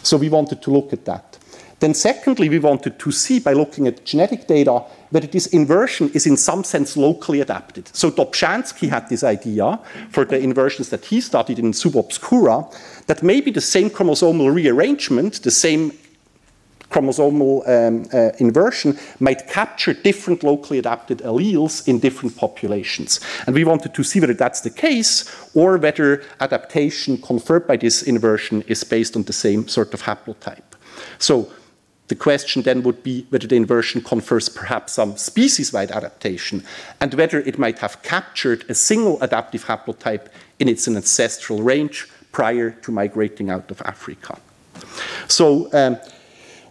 So 0.03 0.15
we 0.15 0.29
wanted 0.29 0.61
to 0.61 0.71
look 0.71 0.93
at 0.93 1.03
that. 1.03 1.37
Then, 1.81 1.93
secondly, 1.93 2.47
we 2.47 2.59
wanted 2.59 2.97
to 2.97 3.11
see 3.11 3.41
by 3.41 3.51
looking 3.51 3.87
at 3.87 4.05
genetic 4.05 4.47
data 4.47 4.85
whether 5.09 5.27
this 5.27 5.47
inversion 5.47 6.09
is 6.13 6.25
in 6.25 6.37
some 6.37 6.63
sense 6.63 6.95
locally 6.95 7.41
adapted. 7.41 7.93
So 7.93 8.09
Dobzhansky 8.09 8.87
had 8.87 9.09
this 9.09 9.21
idea 9.21 9.81
for 10.11 10.23
the 10.23 10.39
inversions 10.39 10.87
that 10.87 11.03
he 11.03 11.19
studied 11.19 11.59
in 11.59 11.73
subobscura 11.73 12.73
that 13.07 13.21
maybe 13.21 13.51
the 13.51 13.59
same 13.59 13.89
chromosomal 13.89 14.53
rearrangement, 14.53 15.43
the 15.43 15.51
same 15.51 15.91
chromosomal 16.97 17.67
um, 17.67 18.07
uh, 18.11 18.31
inversion 18.39 18.97
might 19.19 19.47
capture 19.47 19.93
different 19.93 20.43
locally 20.43 20.79
adapted 20.79 21.19
alleles 21.19 21.87
in 21.87 21.99
different 21.99 22.35
populations. 22.35 23.19
And 23.45 23.55
we 23.55 23.63
wanted 23.63 23.93
to 23.93 24.03
see 24.03 24.19
whether 24.19 24.33
that's 24.33 24.61
the 24.61 24.69
case 24.69 25.25
or 25.53 25.77
whether 25.77 26.23
adaptation 26.39 27.17
conferred 27.17 27.67
by 27.67 27.77
this 27.77 28.01
inversion 28.01 28.63
is 28.63 28.83
based 28.83 29.15
on 29.15 29.23
the 29.23 29.33
same 29.33 29.67
sort 29.67 29.93
of 29.93 30.01
haplotype. 30.01 30.63
So 31.19 31.51
the 32.07 32.15
question 32.15 32.63
then 32.63 32.81
would 32.83 33.03
be 33.03 33.27
whether 33.29 33.47
the 33.47 33.55
inversion 33.55 34.01
confers 34.01 34.49
perhaps 34.49 34.93
some 34.93 35.17
species 35.17 35.73
wide 35.73 35.91
adaptation 35.91 36.63
and 36.99 37.13
whether 37.13 37.41
it 37.41 37.59
might 37.59 37.79
have 37.79 38.01
captured 38.01 38.65
a 38.69 38.73
single 38.73 39.21
adaptive 39.21 39.65
haplotype 39.65 40.29
in 40.57 40.67
its 40.67 40.87
ancestral 40.87 41.61
range 41.61 42.07
prior 42.31 42.71
to 42.71 42.91
migrating 42.91 43.49
out 43.49 43.69
of 43.69 43.81
Africa. 43.81 44.39
So, 45.27 45.69
um, 45.73 45.97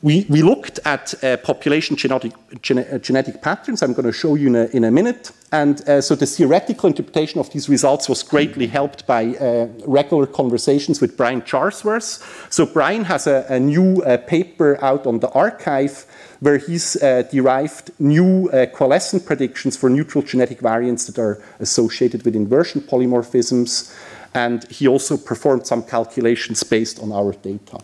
we, 0.03 0.27
we 0.29 0.43
looked 0.43 0.79
at 0.85 1.15
uh, 1.25 1.37
population 1.39 1.97
genetic, 1.97 2.33
gene, 2.63 2.79
uh, 2.79 2.99
genetic 2.99 3.41
patterns. 3.43 3.83
I'm 3.83 3.93
going 3.93 4.07
to 4.07 4.13
show 4.13 4.35
you 4.35 4.49
in 4.49 4.57
a, 4.57 4.65
in 4.67 4.85
a 4.85 4.91
minute. 4.91 5.33
And 5.53 5.81
uh, 5.89 6.01
so 6.01 6.15
the 6.15 6.27
theoretical 6.27 6.89
interpretation 6.89 7.41
of 7.41 7.51
these 7.51 7.69
results 7.69 8.09
was 8.09 8.23
greatly 8.23 8.67
helped 8.67 9.07
by 9.07 9.37
uh, 9.37 9.69
regular 9.87 10.27
conversations 10.27 11.01
with 11.01 11.17
Brian 11.17 11.43
Charlesworth. 11.43 12.53
So 12.53 12.67
Brian 12.67 13.05
has 13.05 13.27
a, 13.27 13.47
a 13.49 13.59
new 13.59 14.03
uh, 14.03 14.19
paper 14.19 14.79
out 14.85 15.07
on 15.07 15.21
the 15.21 15.31
archive 15.31 16.07
where 16.41 16.59
he's 16.59 17.03
uh, 17.03 17.23
derived 17.33 17.91
new 17.99 18.51
coalescent 18.75 19.25
predictions 19.25 19.77
for 19.77 19.89
neutral 19.89 20.23
genetic 20.23 20.61
variants 20.61 21.07
that 21.07 21.19
are 21.19 21.43
associated 21.61 22.25
with 22.25 22.37
inversion 22.37 22.83
polymorphisms. 22.83 23.97
And 24.35 24.71
he 24.71 24.87
also 24.87 25.17
performed 25.17 25.67
some 25.67 25.83
calculations 25.83 26.63
based 26.63 27.01
on 27.01 27.11
our 27.11 27.33
data. 27.33 27.79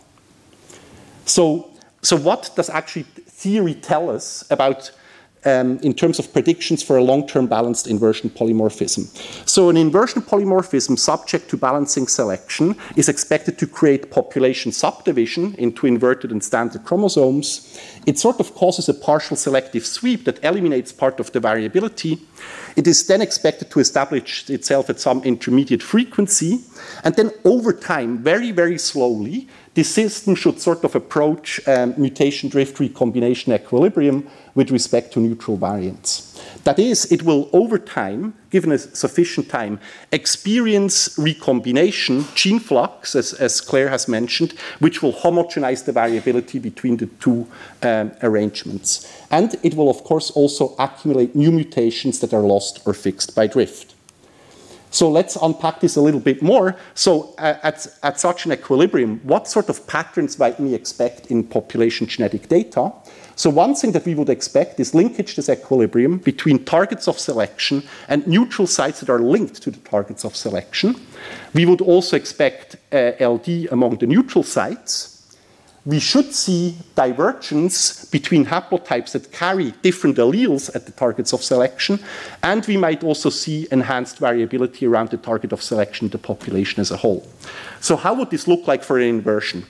So 1.25 1.72
so, 2.03 2.15
what 2.15 2.51
does 2.55 2.69
actually 2.69 3.03
theory 3.03 3.73
tell 3.73 4.09
us 4.09 4.45
about 4.51 4.91
um, 5.45 5.77
in 5.79 5.93
terms 5.93 6.19
of 6.19 6.31
predictions 6.31 6.81
for 6.81 6.97
a 6.97 7.03
long-term 7.03 7.47
balanced 7.47 7.87
inversion 7.87 8.29
polymorphism. 8.29 9.07
So 9.47 9.69
an 9.69 9.77
inversion 9.77 10.21
polymorphism 10.21 10.97
subject 10.97 11.49
to 11.49 11.57
balancing 11.57 12.07
selection 12.07 12.75
is 12.95 13.09
expected 13.09 13.57
to 13.59 13.67
create 13.67 14.11
population 14.11 14.71
subdivision 14.71 15.55
into 15.55 15.85
inverted 15.85 16.31
and 16.31 16.43
standard 16.43 16.85
chromosomes. 16.85 17.79
It 18.05 18.19
sort 18.19 18.39
of 18.39 18.53
causes 18.55 18.89
a 18.89 18.93
partial 18.93 19.35
selective 19.35 19.85
sweep 19.85 20.25
that 20.25 20.43
eliminates 20.43 20.91
part 20.91 21.19
of 21.19 21.31
the 21.31 21.39
variability. 21.39 22.19
It 22.75 22.87
is 22.87 23.05
then 23.07 23.21
expected 23.21 23.69
to 23.71 23.79
establish 23.79 24.49
itself 24.49 24.89
at 24.89 24.99
some 24.99 25.23
intermediate 25.23 25.83
frequency, 25.83 26.61
and 27.03 27.15
then 27.15 27.31
over 27.45 27.71
time, 27.71 28.17
very, 28.17 28.51
very 28.51 28.77
slowly, 28.77 29.47
this 29.73 29.93
system 29.93 30.35
should 30.35 30.59
sort 30.59 30.83
of 30.83 30.95
approach 30.95 31.59
um, 31.67 31.95
mutation 31.97 32.49
drift 32.49 32.79
recombination 32.79 33.53
equilibrium 33.53 34.27
with 34.53 34.69
respect 34.69 35.13
to 35.13 35.19
neutral 35.19 35.57
variants. 35.57 36.29
That 36.63 36.79
is, 36.79 37.11
it 37.11 37.23
will 37.23 37.49
over 37.53 37.77
time, 37.79 38.35
given 38.49 38.71
a 38.71 38.77
sufficient 38.77 39.49
time, 39.49 39.79
experience 40.11 41.17
recombination, 41.17 42.25
gene 42.35 42.59
flux, 42.59 43.15
as, 43.15 43.33
as 43.33 43.59
Claire 43.61 43.89
has 43.89 44.07
mentioned, 44.07 44.53
which 44.79 45.01
will 45.01 45.13
homogenize 45.13 45.83
the 45.85 45.91
variability 45.91 46.59
between 46.59 46.97
the 46.97 47.07
two 47.07 47.47
um, 47.81 48.11
arrangements. 48.21 49.11
And 49.31 49.55
it 49.63 49.73
will, 49.73 49.89
of 49.89 50.03
course, 50.03 50.31
also 50.31 50.75
accumulate 50.77 51.35
new 51.35 51.51
mutations 51.51 52.19
that 52.19 52.33
are 52.33 52.41
lost 52.41 52.81
or 52.85 52.93
fixed 52.93 53.35
by 53.35 53.47
drift. 53.47 53.92
So 54.93 55.09
let's 55.09 55.35
unpack 55.41 55.79
this 55.79 55.95
a 55.95 56.01
little 56.01 56.19
bit 56.19 56.43
more. 56.43 56.75
So 56.93 57.33
uh, 57.39 57.55
at, 57.63 57.87
at 58.03 58.19
such 58.19 58.45
an 58.45 58.51
equilibrium, 58.51 59.19
what 59.23 59.47
sort 59.47 59.67
of 59.67 59.87
patterns 59.87 60.37
might 60.37 60.59
we 60.59 60.75
expect 60.75 61.31
in 61.31 61.43
population 61.45 62.05
genetic 62.05 62.47
data? 62.47 62.91
So 63.35 63.49
one 63.49 63.73
thing 63.73 63.93
that 63.93 64.05
we 64.05 64.13
would 64.13 64.29
expect 64.29 64.79
is 64.79 64.93
linkage 64.93 65.35
disequilibrium 65.35 66.23
between 66.23 66.63
targets 66.63 67.07
of 67.07 67.17
selection 67.17 67.81
and 68.07 68.25
neutral 68.27 68.67
sites 68.67 68.99
that 68.99 69.09
are 69.09 69.17
linked 69.17 69.63
to 69.63 69.71
the 69.71 69.79
targets 69.79 70.23
of 70.23 70.35
selection. 70.35 70.95
We 71.55 71.65
would 71.65 71.81
also 71.81 72.15
expect 72.15 72.75
uh, 72.91 73.13
LD 73.19 73.69
among 73.71 73.97
the 73.97 74.05
neutral 74.05 74.43
sites 74.43 75.12
we 75.85 75.99
should 75.99 76.33
see 76.33 76.77
divergence 76.95 78.05
between 78.05 78.45
haplotypes 78.45 79.11
that 79.11 79.31
carry 79.31 79.71
different 79.81 80.15
alleles 80.17 80.73
at 80.75 80.85
the 80.85 80.93
targets 80.93 81.33
of 81.33 81.43
selection, 81.43 81.99
and 82.41 82.65
we 82.67 82.77
might 82.77 83.03
also 83.03 83.29
see 83.29 83.67
enhanced 83.71 84.19
variability 84.19 84.85
around 84.85 85.09
the 85.09 85.17
target 85.17 85.51
of 85.51 85.61
selection 85.61 86.05
in 86.05 86.11
the 86.11 86.17
population 86.17 86.79
as 86.79 86.91
a 86.91 86.97
whole. 86.97 87.27
So, 87.81 87.97
how 87.97 88.13
would 88.13 88.29
this 88.29 88.47
look 88.47 88.65
like 88.65 88.83
for 88.83 88.97
an 88.97 89.07
inversion? 89.07 89.65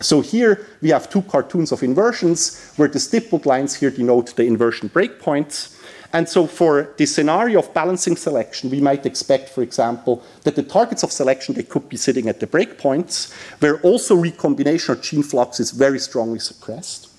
So 0.00 0.20
here 0.20 0.66
we 0.82 0.90
have 0.90 1.08
two 1.08 1.22
cartoons 1.22 1.72
of 1.72 1.82
inversions 1.82 2.72
where 2.76 2.88
the 2.88 3.00
stippled 3.00 3.46
lines 3.46 3.74
here 3.74 3.90
denote 3.90 4.36
the 4.36 4.44
inversion 4.44 4.90
breakpoints 4.90 5.75
and 6.16 6.26
so 6.26 6.46
for 6.46 6.94
the 6.96 7.04
scenario 7.04 7.58
of 7.58 7.74
balancing 7.74 8.16
selection, 8.16 8.70
we 8.70 8.80
might 8.80 9.04
expect, 9.04 9.50
for 9.50 9.62
example, 9.62 10.22
that 10.44 10.56
the 10.56 10.62
targets 10.62 11.02
of 11.02 11.12
selection, 11.12 11.54
they 11.54 11.62
could 11.62 11.90
be 11.90 11.98
sitting 11.98 12.26
at 12.26 12.40
the 12.40 12.46
breakpoints, 12.46 13.34
where 13.60 13.78
also 13.82 14.14
recombination 14.16 14.94
or 14.94 14.98
gene 14.98 15.22
flux 15.22 15.60
is 15.60 15.72
very 15.72 15.98
strongly 15.98 16.38
suppressed. 16.38 17.10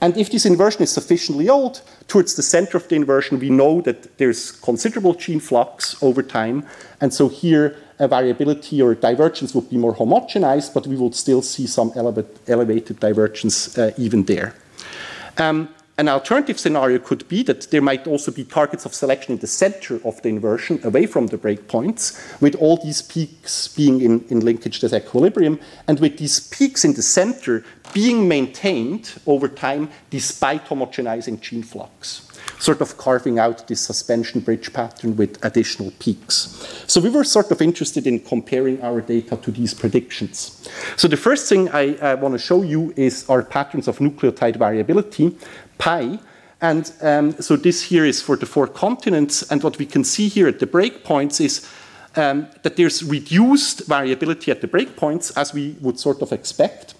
And 0.00 0.16
if 0.16 0.32
this 0.32 0.46
inversion 0.46 0.82
is 0.82 0.90
sufficiently 0.90 1.48
old, 1.48 1.82
towards 2.08 2.34
the 2.34 2.42
center 2.42 2.76
of 2.76 2.88
the 2.88 2.96
inversion, 2.96 3.38
we 3.38 3.50
know 3.50 3.82
that 3.82 4.18
there's 4.18 4.50
considerable 4.50 5.14
gene 5.14 5.38
flux 5.38 6.02
over 6.02 6.20
time. 6.20 6.66
And 7.00 7.14
so 7.14 7.28
here, 7.28 7.76
a 8.00 8.08
variability 8.08 8.82
or 8.82 8.96
divergence 8.96 9.54
would 9.54 9.70
be 9.70 9.76
more 9.76 9.94
homogenized, 9.94 10.74
but 10.74 10.88
we 10.88 10.96
would 10.96 11.14
still 11.14 11.42
see 11.42 11.68
some 11.68 11.92
elevated 11.94 12.98
divergence 12.98 13.78
uh, 13.78 13.92
even 13.96 14.24
there. 14.24 14.56
Um, 15.38 15.68
an 15.98 16.08
alternative 16.08 16.58
scenario 16.58 16.98
could 16.98 17.28
be 17.28 17.42
that 17.42 17.70
there 17.70 17.82
might 17.82 18.06
also 18.06 18.32
be 18.32 18.44
targets 18.44 18.86
of 18.86 18.94
selection 18.94 19.34
in 19.34 19.38
the 19.40 19.46
center 19.46 20.00
of 20.04 20.22
the 20.22 20.30
inversion, 20.30 20.80
away 20.82 21.06
from 21.06 21.26
the 21.26 21.36
breakpoints, 21.36 22.40
with 22.40 22.54
all 22.54 22.78
these 22.78 23.02
peaks 23.02 23.68
being 23.68 24.00
in, 24.00 24.24
in 24.28 24.40
linkage 24.40 24.80
to 24.80 24.96
equilibrium, 24.96 25.60
and 25.86 26.00
with 26.00 26.16
these 26.16 26.40
peaks 26.48 26.84
in 26.84 26.94
the 26.94 27.02
center 27.02 27.64
being 27.92 28.28
maintained 28.28 29.12
over 29.26 29.48
time 29.48 29.90
despite 30.10 30.64
homogenizing 30.66 31.40
gene 31.40 31.62
flux 31.62 32.29
sort 32.58 32.80
of 32.80 32.96
carving 32.96 33.38
out 33.38 33.68
this 33.68 33.80
suspension 33.80 34.40
bridge 34.40 34.72
pattern 34.72 35.16
with 35.16 35.42
additional 35.44 35.92
peaks. 35.98 36.84
So 36.86 37.00
we 37.00 37.10
were 37.10 37.24
sort 37.24 37.50
of 37.50 37.62
interested 37.62 38.06
in 38.06 38.20
comparing 38.20 38.82
our 38.82 39.00
data 39.00 39.36
to 39.36 39.50
these 39.50 39.74
predictions. 39.74 40.68
So 40.96 41.08
the 41.08 41.16
first 41.16 41.48
thing 41.48 41.68
I, 41.70 41.96
I 41.96 42.14
want 42.14 42.34
to 42.34 42.38
show 42.38 42.62
you 42.62 42.92
is 42.96 43.28
our 43.28 43.42
patterns 43.42 43.88
of 43.88 43.98
nucleotide 43.98 44.56
variability 44.56 45.36
pi. 45.78 46.18
And 46.60 46.92
um, 47.00 47.32
so 47.40 47.56
this 47.56 47.82
here 47.82 48.04
is 48.04 48.20
for 48.20 48.36
the 48.36 48.46
four 48.46 48.66
continents. 48.66 49.50
And 49.50 49.62
what 49.62 49.78
we 49.78 49.86
can 49.86 50.04
see 50.04 50.28
here 50.28 50.48
at 50.48 50.58
the 50.58 50.66
breakpoints 50.66 51.40
is 51.40 51.66
um, 52.16 52.48
that 52.62 52.76
there's 52.76 53.02
reduced 53.02 53.86
variability 53.86 54.50
at 54.50 54.60
the 54.60 54.68
breakpoints, 54.68 55.32
as 55.36 55.54
we 55.54 55.76
would 55.80 55.98
sort 55.98 56.22
of 56.22 56.32
expect 56.32 56.94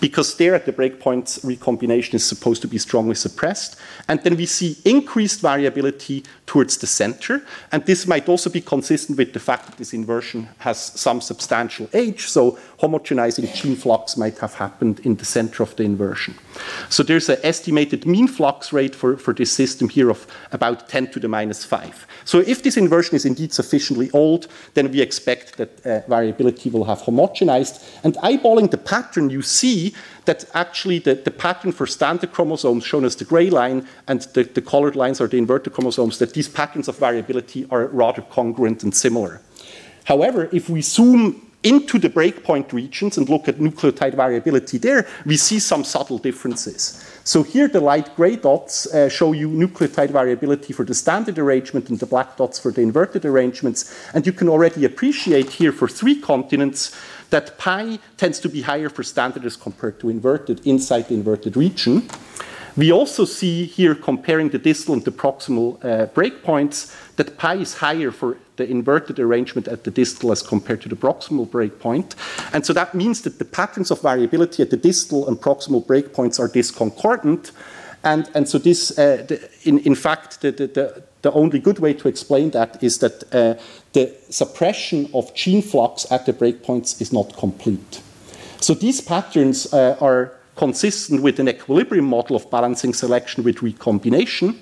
because 0.00 0.36
there 0.36 0.54
at 0.54 0.66
the 0.66 0.72
breakpoints 0.72 1.44
recombination 1.44 2.14
is 2.14 2.26
supposed 2.26 2.62
to 2.62 2.68
be 2.68 2.78
strongly 2.78 3.14
suppressed. 3.14 3.76
And 4.08 4.22
then 4.22 4.36
we 4.36 4.46
see 4.46 4.76
increased 4.84 5.40
variability 5.40 6.24
towards 6.46 6.78
the 6.78 6.86
center. 6.86 7.42
And 7.72 7.84
this 7.86 8.06
might 8.06 8.28
also 8.28 8.50
be 8.50 8.60
consistent 8.60 9.18
with 9.18 9.32
the 9.32 9.40
fact 9.40 9.66
that 9.66 9.76
this 9.76 9.92
inversion 9.92 10.48
has 10.58 10.78
some 10.78 11.20
substantial 11.20 11.88
age. 11.92 12.26
So 12.26 12.58
homogenizing 12.80 13.54
gene 13.54 13.76
flux 13.76 14.16
might 14.16 14.38
have 14.38 14.54
happened 14.54 15.00
in 15.00 15.16
the 15.16 15.24
center 15.24 15.62
of 15.62 15.74
the 15.76 15.84
inversion. 15.84 16.34
So 16.88 17.02
there's 17.02 17.28
an 17.28 17.38
estimated 17.42 18.06
mean 18.06 18.28
flux 18.28 18.72
rate 18.72 18.94
for, 18.94 19.16
for 19.16 19.32
this 19.34 19.52
system 19.52 19.88
here 19.88 20.10
of 20.10 20.26
about 20.52 20.88
10 20.88 21.10
to 21.12 21.20
the 21.20 21.28
minus 21.28 21.64
5. 21.64 22.06
So 22.24 22.40
if 22.40 22.62
this 22.62 22.76
inversion 22.76 23.14
is 23.14 23.24
indeed 23.24 23.52
sufficiently 23.52 24.10
old, 24.12 24.48
then 24.74 24.90
we 24.90 25.00
expect 25.00 25.56
that 25.56 25.86
uh, 25.86 26.00
variability 26.08 26.70
will 26.70 26.84
have 26.84 27.00
homogenized. 27.00 27.82
And 28.04 28.14
eyeballing 28.16 28.70
the 28.70 28.78
pattern, 28.78 29.30
you 29.30 29.42
see 29.42 29.79
that 30.24 30.44
actually 30.54 30.98
the, 31.00 31.14
the 31.14 31.30
pattern 31.30 31.72
for 31.72 31.86
standard 31.86 32.32
chromosomes, 32.32 32.84
shown 32.84 33.04
as 33.04 33.16
the 33.16 33.24
gray 33.24 33.50
line, 33.50 33.86
and 34.06 34.20
the, 34.34 34.42
the 34.44 34.62
colored 34.62 34.96
lines 34.96 35.20
are 35.20 35.28
the 35.28 35.38
inverted 35.38 35.72
chromosomes, 35.72 36.18
that 36.18 36.34
these 36.34 36.48
patterns 36.48 36.88
of 36.88 36.98
variability 36.98 37.66
are 37.70 37.86
rather 37.86 38.22
congruent 38.22 38.82
and 38.82 38.94
similar. 38.94 39.40
However, 40.04 40.48
if 40.52 40.68
we 40.68 40.82
zoom 40.82 41.50
into 41.62 41.98
the 41.98 42.08
breakpoint 42.08 42.72
regions 42.72 43.18
and 43.18 43.28
look 43.28 43.46
at 43.46 43.58
nucleotide 43.58 44.14
variability 44.14 44.78
there, 44.78 45.06
we 45.26 45.36
see 45.36 45.58
some 45.58 45.84
subtle 45.84 46.18
differences. 46.18 47.04
So 47.24 47.42
here 47.42 47.68
the 47.68 47.80
light 47.80 48.16
gray 48.16 48.36
dots 48.36 48.86
uh, 48.86 49.08
show 49.10 49.32
you 49.32 49.48
nucleotide 49.50 50.10
variability 50.10 50.72
for 50.72 50.86
the 50.86 50.94
standard 50.94 51.38
arrangement 51.38 51.90
and 51.90 51.98
the 51.98 52.06
black 52.06 52.36
dots 52.38 52.58
for 52.58 52.72
the 52.72 52.80
inverted 52.80 53.24
arrangements. 53.24 53.94
And 54.14 54.26
you 54.26 54.32
can 54.32 54.48
already 54.48 54.86
appreciate 54.86 55.50
here 55.50 55.72
for 55.72 55.86
three 55.86 56.18
continents 56.18 56.96
that 57.30 57.58
pi 57.58 57.98
tends 58.16 58.38
to 58.40 58.48
be 58.48 58.62
higher 58.62 58.88
for 58.88 59.02
standard 59.02 59.44
as 59.44 59.56
compared 59.56 59.98
to 60.00 60.08
inverted 60.08 60.66
inside 60.66 61.08
the 61.08 61.14
inverted 61.14 61.56
region. 61.56 62.08
We 62.76 62.92
also 62.92 63.24
see 63.24 63.66
here, 63.66 63.94
comparing 63.94 64.50
the 64.50 64.58
distal 64.58 64.94
and 64.94 65.04
the 65.04 65.10
proximal 65.10 65.84
uh, 65.84 66.06
breakpoints, 66.06 66.94
that 67.16 67.36
pi 67.36 67.56
is 67.56 67.74
higher 67.74 68.10
for 68.10 68.36
the 68.56 68.70
inverted 68.70 69.18
arrangement 69.18 69.68
at 69.68 69.84
the 69.84 69.90
distal 69.90 70.30
as 70.30 70.42
compared 70.42 70.80
to 70.82 70.88
the 70.88 70.96
proximal 70.96 71.48
breakpoint. 71.48 72.14
And 72.52 72.64
so 72.64 72.72
that 72.74 72.94
means 72.94 73.22
that 73.22 73.38
the 73.38 73.44
patterns 73.44 73.90
of 73.90 74.02
variability 74.02 74.62
at 74.62 74.70
the 74.70 74.76
distal 74.76 75.26
and 75.28 75.36
proximal 75.36 75.84
breakpoints 75.84 76.38
are 76.38 76.48
discordant. 76.48 77.52
And, 78.04 78.30
and 78.34 78.48
so 78.48 78.58
this, 78.58 78.98
uh, 78.98 79.24
the, 79.26 79.50
in, 79.64 79.80
in 79.80 79.94
fact, 79.94 80.40
the, 80.40 80.52
the, 80.52 81.02
only 81.32 81.58
good 81.58 81.78
way 81.78 81.92
to 81.94 82.08
explain 82.08 82.50
that 82.50 82.82
is 82.82 82.98
that 82.98 83.22
uh, 83.34 83.60
the 83.92 84.14
suppression 84.30 85.10
of 85.12 85.34
gene 85.34 85.62
flux 85.62 86.10
at 86.10 86.24
the 86.26 86.32
breakpoints 86.32 87.00
is 87.00 87.12
not 87.12 87.36
complete. 87.36 88.00
So 88.60 88.74
these 88.74 89.00
patterns 89.00 89.72
uh, 89.72 89.96
are 90.00 90.32
consistent 90.56 91.22
with 91.22 91.40
an 91.40 91.48
equilibrium 91.48 92.04
model 92.04 92.36
of 92.36 92.50
balancing 92.50 92.94
selection 92.94 93.44
with 93.44 93.62
recombination. 93.62 94.58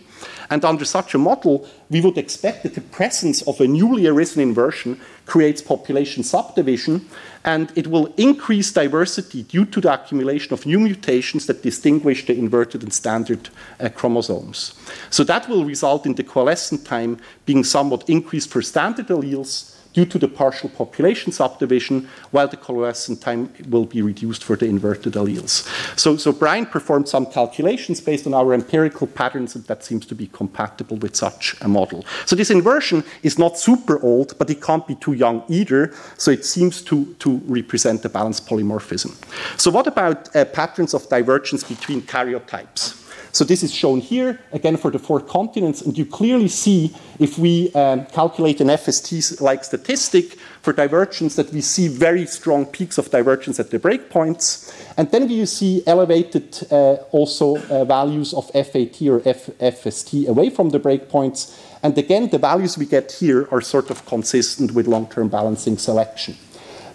And 0.51 0.65
under 0.65 0.85
such 0.85 1.15
a 1.15 1.19
model, 1.19 1.69
we 1.91 2.01
would 2.01 2.17
expect 2.17 2.63
that 2.63 2.75
the 2.75 2.81
presence 2.81 3.43
of 3.43 3.61
a 3.61 3.67
newly 3.67 4.07
arisen 4.07 4.43
inversion 4.43 5.01
creates 5.27 5.61
population 5.61 6.23
subdivision, 6.23 7.07
and 7.45 7.71
it 7.77 7.87
will 7.87 8.13
increase 8.17 8.73
diversity 8.73 9.43
due 9.43 9.67
to 9.67 9.81
the 9.81 9.93
accumulation 9.93 10.53
of 10.55 10.65
new 10.65 10.81
mutations 10.81 11.47
that 11.47 11.63
distinguish 11.63 12.27
the 12.27 12.35
inverted 12.35 12.83
and 12.83 12.93
standard 12.93 13.51
uh, 13.79 13.89
chromosomes. 13.91 14.75
So 15.11 15.23
that 15.25 15.49
will 15.49 15.65
result 15.65 16.07
in 16.07 16.15
the 16.15 16.25
coalescent 16.25 16.87
time 16.87 17.19
being 17.45 17.65
somewhat 17.65 18.09
increased 18.09 18.51
for 18.51 18.63
standard 18.63 19.09
alleles 19.09 19.78
due 19.99 20.07
to 20.07 20.19
the 20.19 20.29
partial 20.29 20.69
population 20.69 21.33
subdivision, 21.33 22.09
while 22.31 22.47
the 22.47 22.57
coalescent 22.57 23.21
time 23.21 23.53
will 23.69 23.85
be 23.85 24.01
reduced 24.01 24.45
for 24.45 24.55
the 24.57 24.67
inverted 24.67 25.15
alleles. 25.15 25.67
So, 25.99 26.17
so 26.17 26.31
Brian 26.33 26.67
performed 26.67 27.09
some 27.09 27.27
calculations 27.27 28.01
based 28.01 28.25
on 28.29 28.33
our 28.33 28.55
empirical 28.55 29.09
patterns, 29.09 29.57
and 29.57 29.65
that 29.65 29.83
seems 29.83 30.07
to 30.07 30.15
be 30.15 30.29
compatible 30.29 30.99
with 30.99 31.17
such 31.17 31.57
a 31.63 31.69
model. 31.69 32.05
So 32.27 32.37
this 32.37 32.51
inversion 32.51 33.03
is 33.25 33.39
not 33.39 33.59
super 33.59 34.01
old, 34.01 34.39
but 34.39 34.51
it 34.51 34.63
can't 34.63 34.87
be 34.87 34.95
too 34.95 35.15
young 35.15 35.43
either, 35.49 35.93
so 36.17 36.31
it 36.31 36.45
seems 36.45 36.81
to, 36.83 36.97
to 37.15 37.41
represent 37.47 38.05
a 38.05 38.09
balanced 38.09 38.47
polymorphism. 38.47 39.11
So 39.57 39.69
what 39.73 39.89
about 39.89 40.37
uh, 40.37 40.45
patterns 40.45 40.95
of 40.95 41.09
divergence 41.09 41.65
between 41.65 42.03
karyotypes? 42.03 42.98
So 43.33 43.45
this 43.45 43.63
is 43.63 43.73
shown 43.73 44.01
here, 44.01 44.41
again 44.53 44.77
for 44.77 44.91
the 44.91 44.99
four 44.99 45.21
continents, 45.21 45.83
and 45.83 45.97
you 45.97 46.07
clearly 46.07 46.49
see 46.49 46.95
if 47.19 47.39
we 47.39 47.73
um, 47.75 48.07
calculate 48.07 48.61
an 48.61 48.69
FST-like 48.69 49.65
statistic 49.65 50.39
for 50.63 50.73
divergence 50.73 51.37
that 51.37 51.53
we 51.53 51.61
see 51.61 51.89
very 51.89 52.27
strong 52.27 52.67
peaks 52.67 52.99
of 52.99 53.11
divergence 53.11 53.61
at 53.61 53.71
the 53.71 53.79
breakpoints. 53.79 54.73
And 54.97 55.11
then 55.11 55.29
you 55.29 55.47
see 55.47 55.83
elevated 55.87 56.67
uh, 56.71 56.95
also 57.13 57.57
uh, 57.57 57.85
values 57.85 58.35
of 58.35 58.51
FST 58.53 59.11
or 59.11 59.23
F 59.29 59.47
FST 59.59 60.27
away 60.27 60.51
from 60.51 60.71
the 60.71 60.81
breakpoints. 60.81 61.57
And 61.83 61.97
again, 61.97 62.29
the 62.29 62.39
values 62.39 62.77
we 62.77 62.87
get 62.87 63.13
here 63.13 63.49
are 63.51 63.61
sort 63.61 63.91
of 63.91 64.05
consistent 64.07 64.73
with 64.73 64.87
long-term 64.87 65.29
balancing 65.29 65.79
selection. 65.79 66.37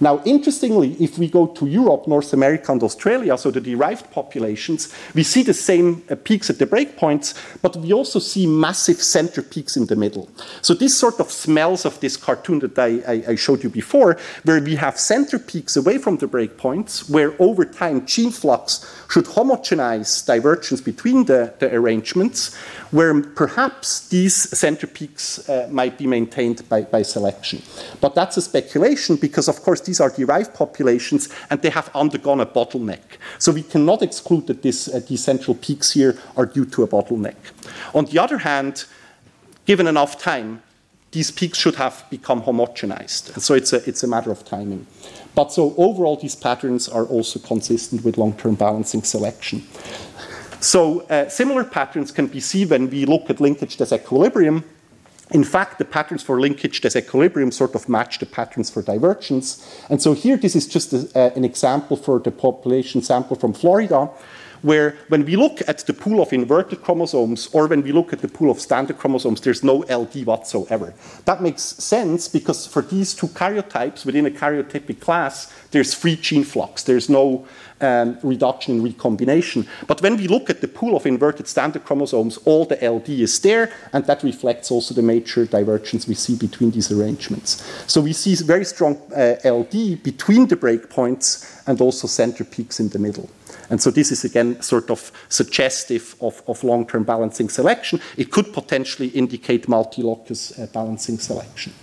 Now, 0.04 0.22
interestingly, 0.26 0.98
if 1.00 1.18
we 1.18 1.30
go 1.30 1.48
to 1.48 1.66
Europe, 1.66 2.08
North 2.08 2.34
America, 2.34 2.74
and 2.74 2.84
Australia, 2.84 3.38
so 3.38 3.52
the 3.52 3.62
derived 3.62 4.12
populations, 4.12 4.94
we 5.16 5.24
see 5.24 5.44
the 5.44 5.54
same 5.54 6.04
uh, 6.10 6.16
peaks 6.16 6.50
at 6.50 6.60
the 6.60 6.66
breakpoints, 6.66 7.34
but 7.62 7.78
we 7.78 7.94
also 7.94 8.20
see 8.20 8.46
massive 8.46 9.02
center 9.02 9.42
peaks 9.42 9.78
in 9.78 9.86
the 9.86 9.96
middle. 9.96 10.28
So 10.62 10.74
this 10.74 11.00
sort 11.00 11.22
of 11.22 11.32
smells 11.32 11.86
of 11.86 12.02
this 12.02 12.18
cartoon 12.18 12.60
that 12.60 12.78
I, 12.78 13.02
I, 13.08 13.24
I 13.30 13.36
showed 13.36 13.64
you 13.64 13.70
before, 13.70 14.18
where 14.44 14.60
we 14.60 14.76
have 14.76 15.00
center 15.00 15.40
peaks 15.40 15.78
away 15.78 15.98
from 16.00 16.18
the 16.18 16.28
breakpoints, 16.28 17.10
where 17.10 17.34
over 17.40 17.64
time 17.64 18.06
gene 18.06 18.32
flux 18.32 18.86
should 19.10 19.26
homogenize 19.26 20.26
divergence 20.26 20.82
between 20.82 21.24
the, 21.26 21.54
the 21.60 21.74
arrangements, 21.74 22.54
where 22.92 23.22
perhaps 23.22 24.10
these 24.10 24.36
center 24.36 24.86
peaks 24.86 25.48
uh, 25.48 25.68
might 25.72 25.98
be 25.98 26.08
maintained 26.08 26.68
by, 26.68 26.82
by 26.82 27.04
selection. 27.04 27.62
But 28.02 28.16
that's 28.16 28.36
a 28.36 28.42
speculation 28.42 29.16
because, 29.16 29.48
of 29.48 29.62
course, 29.62 29.82
these 29.82 29.93
are 30.00 30.10
derived 30.10 30.54
populations 30.54 31.30
and 31.50 31.62
they 31.62 31.70
have 31.70 31.90
undergone 31.96 32.40
a 32.40 32.46
bottleneck. 32.46 33.02
So 33.40 33.52
we 33.52 33.64
cannot 33.64 34.02
exclude 34.02 34.48
that 34.48 34.62
this, 34.62 34.88
uh, 34.88 35.02
these 35.08 35.24
central 35.24 35.56
peaks 35.56 35.92
here 35.92 36.18
are 36.36 36.46
due 36.46 36.66
to 36.66 36.84
a 36.84 36.88
bottleneck. 36.88 37.36
On 37.94 38.06
the 38.06 38.20
other 38.20 38.40
hand, 38.40 38.86
given 39.66 39.88
enough 39.88 40.18
time, 40.18 40.62
these 41.12 41.30
peaks 41.32 41.58
should 41.58 41.76
have 41.76 42.04
become 42.10 42.42
homogenized. 42.42 43.34
And 43.34 43.44
so 43.44 43.54
it's 43.54 43.72
a, 43.72 43.88
it's 43.88 44.04
a 44.04 44.08
matter 44.08 44.32
of 44.32 44.44
timing. 44.44 44.88
But 45.36 45.52
so 45.52 45.74
overall, 45.78 46.16
these 46.16 46.36
patterns 46.36 46.90
are 46.90 47.06
also 47.06 47.40
consistent 47.40 48.04
with 48.04 48.18
long-term 48.18 48.56
balancing 48.56 49.04
selection. 49.04 49.64
So 50.60 51.02
uh, 51.02 51.30
similar 51.30 51.64
patterns 51.66 52.12
can 52.12 52.28
be 52.28 52.40
seen 52.40 52.70
when 52.70 52.90
we 52.90 53.06
look 53.06 53.30
at 53.30 53.42
linkage 53.42 53.78
disequilibrium 53.78 54.64
in 55.34 55.44
fact, 55.44 55.80
the 55.80 55.86
patterns 55.86 56.22
for 56.22 56.40
linkage 56.40 56.82
disequilibrium 56.82 57.52
sort 57.52 57.74
of 57.74 57.90
match 57.90 58.20
the 58.20 58.26
patterns 58.26 58.70
for 58.70 58.84
divergence. 58.84 59.48
And 59.90 60.02
so 60.02 60.14
here, 60.14 60.38
this 60.38 60.56
is 60.56 60.68
just 60.68 60.94
a, 60.94 61.10
uh, 61.16 61.32
an 61.36 61.44
example 61.44 61.98
for 61.98 62.20
the 62.20 62.32
population 62.32 63.02
sample 63.02 63.36
from 63.36 63.54
Florida, 63.54 64.12
where 64.62 64.96
when 65.10 65.26
we 65.26 65.36
look 65.36 65.62
at 65.68 65.80
the 65.80 65.94
pool 65.94 66.22
of 66.22 66.32
inverted 66.32 66.82
chromosomes 66.82 67.50
or 67.52 67.68
when 67.68 67.82
we 67.82 67.92
look 67.92 68.14
at 68.14 68.20
the 68.20 68.28
pool 68.28 68.50
of 68.50 68.60
standard 68.60 68.98
chromosomes, 68.98 69.42
there's 69.42 69.64
no 69.64 69.80
LD 69.90 70.24
whatsoever. 70.26 70.94
That 71.26 71.42
makes 71.42 71.64
sense 71.64 72.28
because 72.28 72.66
for 72.66 72.82
these 72.82 73.14
two 73.14 73.28
karyotypes 73.28 74.06
within 74.06 74.26
a 74.26 74.32
karyotypic 74.32 75.02
class, 75.02 75.52
there's 75.72 75.94
free 75.94 76.16
gene 76.16 76.44
flux. 76.44 76.84
There's 76.84 77.10
no 77.10 77.46
um, 77.84 78.18
reduction 78.24 78.78
in 78.78 78.84
recombination. 78.84 79.68
But 79.88 80.02
when 80.02 80.18
we 80.18 80.28
look 80.28 80.50
at 80.50 80.62
the 80.62 80.68
pool 80.68 80.96
of 80.96 81.06
inverted 81.06 81.48
standard 81.48 81.84
chromosomes, 81.84 82.38
all 82.46 82.66
the 82.66 82.76
LD 82.76 83.10
is 83.10 83.40
there, 83.42 83.72
and 83.92 84.06
that 84.06 84.24
reflects 84.24 84.72
also 84.72 84.94
the 84.94 85.02
major 85.02 85.46
divergence 85.46 86.08
we 86.08 86.16
see 86.16 86.36
between 86.36 86.72
these 86.72 86.92
arrangements. 86.92 87.64
So 87.88 88.02
we 88.02 88.14
see 88.14 88.36
very 88.36 88.66
strong 88.66 88.98
uh, 89.16 89.36
LD 89.46 90.02
between 90.04 90.48
the 90.48 90.56
breakpoints 90.56 91.62
and 91.68 91.80
also 91.82 92.08
center 92.08 92.44
peaks 92.44 92.80
in 92.80 92.90
the 92.90 93.00
middle. 93.00 93.30
And 93.70 93.82
so 93.82 93.92
this 93.92 94.12
is 94.12 94.24
again 94.24 94.62
sort 94.62 94.90
of 94.90 95.12
suggestive 95.30 96.16
of, 96.22 96.42
of 96.48 96.64
long-term 96.64 97.04
balancing 97.04 97.50
selection. 97.50 98.00
It 98.18 98.32
could 98.32 98.54
potentially 98.54 99.10
indicate 99.10 99.68
multi-locus 99.68 100.60
uh, 100.60 100.68
balancing 100.74 101.20
selection. 101.20 101.74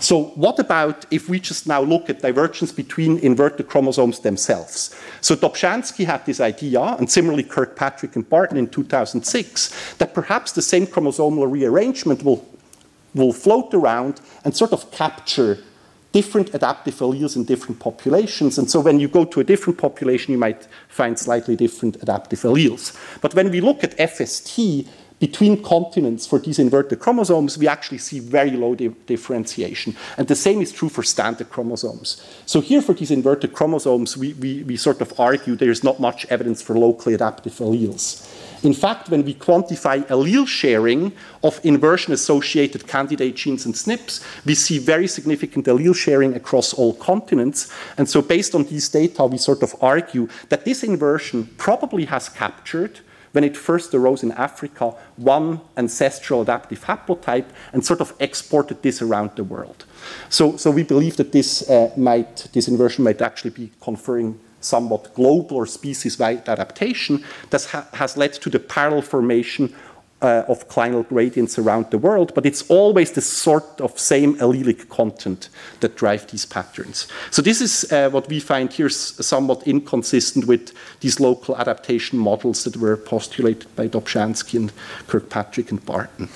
So 0.00 0.24
what 0.34 0.58
about 0.58 1.06
if 1.10 1.28
we 1.28 1.40
just 1.40 1.66
now 1.66 1.80
look 1.80 2.10
at 2.10 2.20
divergence 2.20 2.72
between 2.72 3.18
inverted 3.18 3.68
chromosomes 3.68 4.20
themselves? 4.20 4.94
So 5.20 5.34
Dobzhansky 5.34 6.04
had 6.04 6.24
this 6.26 6.40
idea, 6.40 6.80
and 6.80 7.10
similarly 7.10 7.42
Kirkpatrick 7.42 8.16
and 8.16 8.28
Barton 8.28 8.56
in 8.56 8.68
2006, 8.68 9.94
that 9.94 10.14
perhaps 10.14 10.52
the 10.52 10.62
same 10.62 10.86
chromosomal 10.86 11.50
rearrangement 11.50 12.22
will, 12.22 12.46
will 13.14 13.32
float 13.32 13.72
around 13.74 14.20
and 14.44 14.56
sort 14.56 14.72
of 14.72 14.90
capture 14.90 15.58
different 16.12 16.54
adaptive 16.54 16.94
alleles 17.00 17.36
in 17.36 17.44
different 17.44 17.78
populations. 17.78 18.56
And 18.56 18.70
so 18.70 18.80
when 18.80 18.98
you 18.98 19.08
go 19.08 19.24
to 19.26 19.40
a 19.40 19.44
different 19.44 19.78
population, 19.78 20.32
you 20.32 20.38
might 20.38 20.66
find 20.88 21.18
slightly 21.18 21.56
different 21.56 21.96
adaptive 22.02 22.40
alleles. 22.40 22.96
But 23.20 23.34
when 23.34 23.50
we 23.50 23.60
look 23.60 23.84
at 23.84 23.96
FST, 23.98 24.88
between 25.18 25.62
continents 25.62 26.26
for 26.26 26.38
these 26.38 26.58
inverted 26.58 27.00
chromosomes, 27.00 27.56
we 27.56 27.66
actually 27.66 27.98
see 27.98 28.20
very 28.20 28.50
low 28.50 28.74
di 28.74 28.88
differentiation. 29.06 29.96
And 30.18 30.28
the 30.28 30.36
same 30.36 30.60
is 30.60 30.72
true 30.72 30.90
for 30.90 31.02
standard 31.02 31.48
chromosomes. 31.48 32.22
So 32.44 32.60
here 32.60 32.82
for 32.82 32.92
these 32.92 33.10
inverted 33.10 33.52
chromosomes, 33.54 34.16
we, 34.16 34.34
we, 34.34 34.62
we 34.64 34.76
sort 34.76 35.00
of 35.00 35.18
argue 35.18 35.56
there's 35.56 35.82
not 35.82 36.00
much 36.00 36.26
evidence 36.26 36.60
for 36.60 36.76
locally 36.78 37.14
adaptive 37.14 37.54
alleles. 37.54 38.30
In 38.62 38.74
fact, 38.74 39.10
when 39.10 39.24
we 39.24 39.34
quantify 39.34 40.04
allele 40.08 40.46
sharing 40.46 41.12
of 41.42 41.60
inversion-associated 41.62 42.86
candidate 42.86 43.36
genes 43.36 43.64
and 43.64 43.74
SNPs, 43.74 44.24
we 44.44 44.54
see 44.54 44.78
very 44.78 45.06
significant 45.06 45.66
allele 45.66 45.94
sharing 45.94 46.34
across 46.34 46.74
all 46.74 46.94
continents. 46.94 47.72
And 47.96 48.08
so 48.08 48.22
based 48.22 48.54
on 48.54 48.64
these 48.64 48.88
data, 48.88 49.24
we 49.24 49.38
sort 49.38 49.62
of 49.62 49.74
argue 49.80 50.28
that 50.48 50.64
this 50.64 50.82
inversion 50.82 51.48
probably 51.58 52.06
has 52.06 52.28
captured 52.28 53.00
when 53.36 53.44
it 53.44 53.54
first 53.54 53.92
arose 53.94 54.22
in 54.22 54.32
Africa, 54.32 54.94
one 55.16 55.60
ancestral 55.76 56.40
adaptive 56.40 56.86
haplotype 56.86 57.44
and 57.74 57.84
sort 57.84 58.00
of 58.00 58.14
exported 58.18 58.80
this 58.80 59.02
around 59.02 59.30
the 59.36 59.44
world. 59.44 59.84
So, 60.30 60.56
so 60.56 60.70
we 60.70 60.82
believe 60.82 61.18
that 61.18 61.32
this 61.32 61.68
uh, 61.68 61.92
might, 61.98 62.48
this 62.54 62.66
inversion 62.66 63.04
might 63.04 63.20
actually 63.20 63.50
be 63.50 63.72
conferring 63.82 64.40
somewhat 64.60 65.14
global 65.14 65.58
or 65.58 65.66
species-wide 65.66 66.48
adaptation 66.48 67.22
that 67.50 67.64
ha 67.72 67.84
has 67.92 68.16
led 68.16 68.32
to 68.32 68.48
the 68.48 68.58
parallel 68.58 69.02
formation 69.02 69.64
uh, 70.26 70.44
of 70.48 70.68
clinal 70.68 71.08
gradients 71.08 71.58
around 71.58 71.90
the 71.90 71.98
world, 71.98 72.34
but 72.34 72.44
it's 72.44 72.68
always 72.68 73.12
the 73.12 73.20
sort 73.20 73.80
of 73.80 73.98
same 73.98 74.34
allelic 74.38 74.88
content 74.88 75.48
that 75.80 75.96
drive 75.96 76.26
these 76.30 76.44
patterns. 76.44 77.06
So 77.30 77.42
this 77.42 77.60
is 77.60 77.92
uh, 77.92 78.10
what 78.10 78.28
we 78.28 78.40
find 78.40 78.72
here 78.72 78.88
somewhat 78.88 79.66
inconsistent 79.66 80.46
with 80.46 80.72
these 81.00 81.20
local 81.20 81.56
adaptation 81.56 82.18
models 82.18 82.64
that 82.64 82.76
were 82.76 82.96
postulated 82.96 83.74
by 83.76 83.88
Dobzhansky 83.88 84.58
and 84.58 84.72
Kirkpatrick 85.06 85.70
and 85.70 85.84
Barton. 85.86 86.28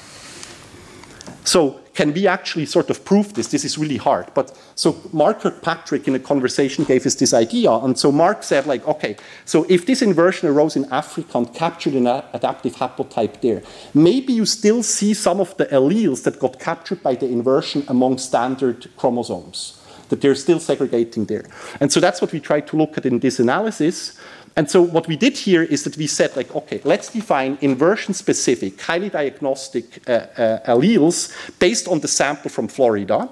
So 1.45 1.81
can 2.01 2.15
we 2.15 2.27
actually 2.27 2.65
sort 2.65 2.89
of 2.89 3.05
prove 3.05 3.35
this? 3.35 3.49
This 3.49 3.63
is 3.63 3.77
really 3.77 3.99
hard. 3.99 4.33
But 4.33 4.59
so 4.75 4.97
Mark 5.13 5.41
Kirkpatrick 5.41 6.09
in 6.09 6.15
a 6.15 6.19
conversation 6.19 6.83
gave 6.85 7.05
us 7.05 7.17
this 7.17 7.35
idea. 7.35 7.71
And 7.71 7.99
so 7.99 8.11
Mark 8.11 8.43
said, 8.43 8.65
like, 8.65 8.89
okay, 8.89 9.17
so 9.45 9.67
if 9.69 9.85
this 9.85 10.01
inversion 10.01 10.49
arose 10.49 10.77
in 10.77 10.87
Africa 10.91 11.37
and 11.37 11.53
captured 11.53 11.93
an 11.93 12.07
adaptive 12.33 12.77
haplotype 12.77 13.43
there, 13.43 13.63
maybe 13.93 14.33
you 14.33 14.47
still 14.47 14.83
see 14.83 15.13
some 15.13 15.41
of 15.41 15.55
the 15.59 15.67
alleles 15.67 16.23
that 16.23 16.41
got 16.41 16.59
captured 16.59 17.03
by 17.03 17.17
the 17.17 17.27
inversion 17.27 17.85
among 17.87 18.17
standard 18.17 18.89
chromosomes, 18.97 19.79
that 20.09 20.23
they're 20.23 20.35
still 20.35 20.59
segregating 20.59 21.27
there. 21.27 21.45
And 21.81 21.93
so 21.93 22.01
that's 22.01 22.23
what 22.23 22.33
we 22.33 22.41
tried 22.41 22.67
to 22.69 22.79
look 22.79 22.97
at 22.97 23.05
in 23.05 23.19
this 23.19 23.39
analysis. 23.39 24.19
And 24.61 24.71
so 24.71 24.83
what 24.83 25.09
we 25.09 25.17
did 25.17 25.39
here 25.39 25.63
is 25.63 25.85
that 25.85 25.97
we 25.97 26.07
said, 26.07 26.37
like, 26.37 26.55
okay, 26.55 26.83
let's 26.85 27.09
define 27.11 27.57
inversion-specific, 27.63 28.79
highly 28.79 29.09
diagnostic 29.09 30.07
uh, 30.07 30.13
uh, 30.13 30.75
alleles 30.75 31.33
based 31.59 31.89
on 31.89 32.01
the 32.01 32.09
sample 32.09 32.51
from 32.51 32.69
Florida 32.69 33.27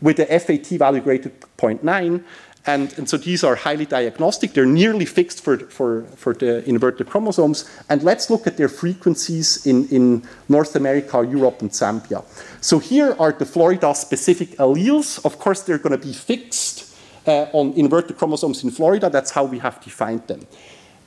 with 0.00 0.18
a 0.18 0.26
FST 0.26 0.76
value 0.76 1.00
greater 1.00 1.28
than 1.28 1.78
0.9. 1.78 2.24
And, 2.66 2.92
and, 2.98 3.08
so 3.08 3.16
these 3.18 3.44
are 3.44 3.54
highly 3.54 3.86
diagnostic. 3.86 4.52
They're 4.54 4.66
nearly 4.66 5.04
fixed 5.04 5.44
for, 5.44 5.58
for, 5.58 6.02
for 6.16 6.34
the 6.34 6.68
inverted 6.68 7.06
chromosomes. 7.08 7.70
And 7.88 8.02
let's 8.02 8.28
look 8.28 8.48
at 8.48 8.56
their 8.56 8.68
frequencies 8.68 9.64
in, 9.64 9.86
in 9.90 10.24
North 10.48 10.74
America, 10.74 11.24
Europe, 11.24 11.62
and 11.62 11.70
Zambia. 11.70 12.24
So 12.60 12.80
here 12.80 13.14
are 13.20 13.30
the 13.30 13.46
Florida-specific 13.46 14.56
alleles. 14.56 15.24
Of 15.24 15.38
course, 15.38 15.62
they're 15.62 15.78
going 15.78 15.96
to 15.96 16.04
be 16.04 16.12
fixed 16.12 16.93
uh, 17.26 17.46
on 17.52 17.72
inverted 17.72 18.16
chromosomes 18.16 18.64
in 18.64 18.70
Florida. 18.70 19.10
That's 19.10 19.30
how 19.30 19.44
we 19.44 19.58
have 19.58 19.82
defined 19.82 20.26
them. 20.26 20.46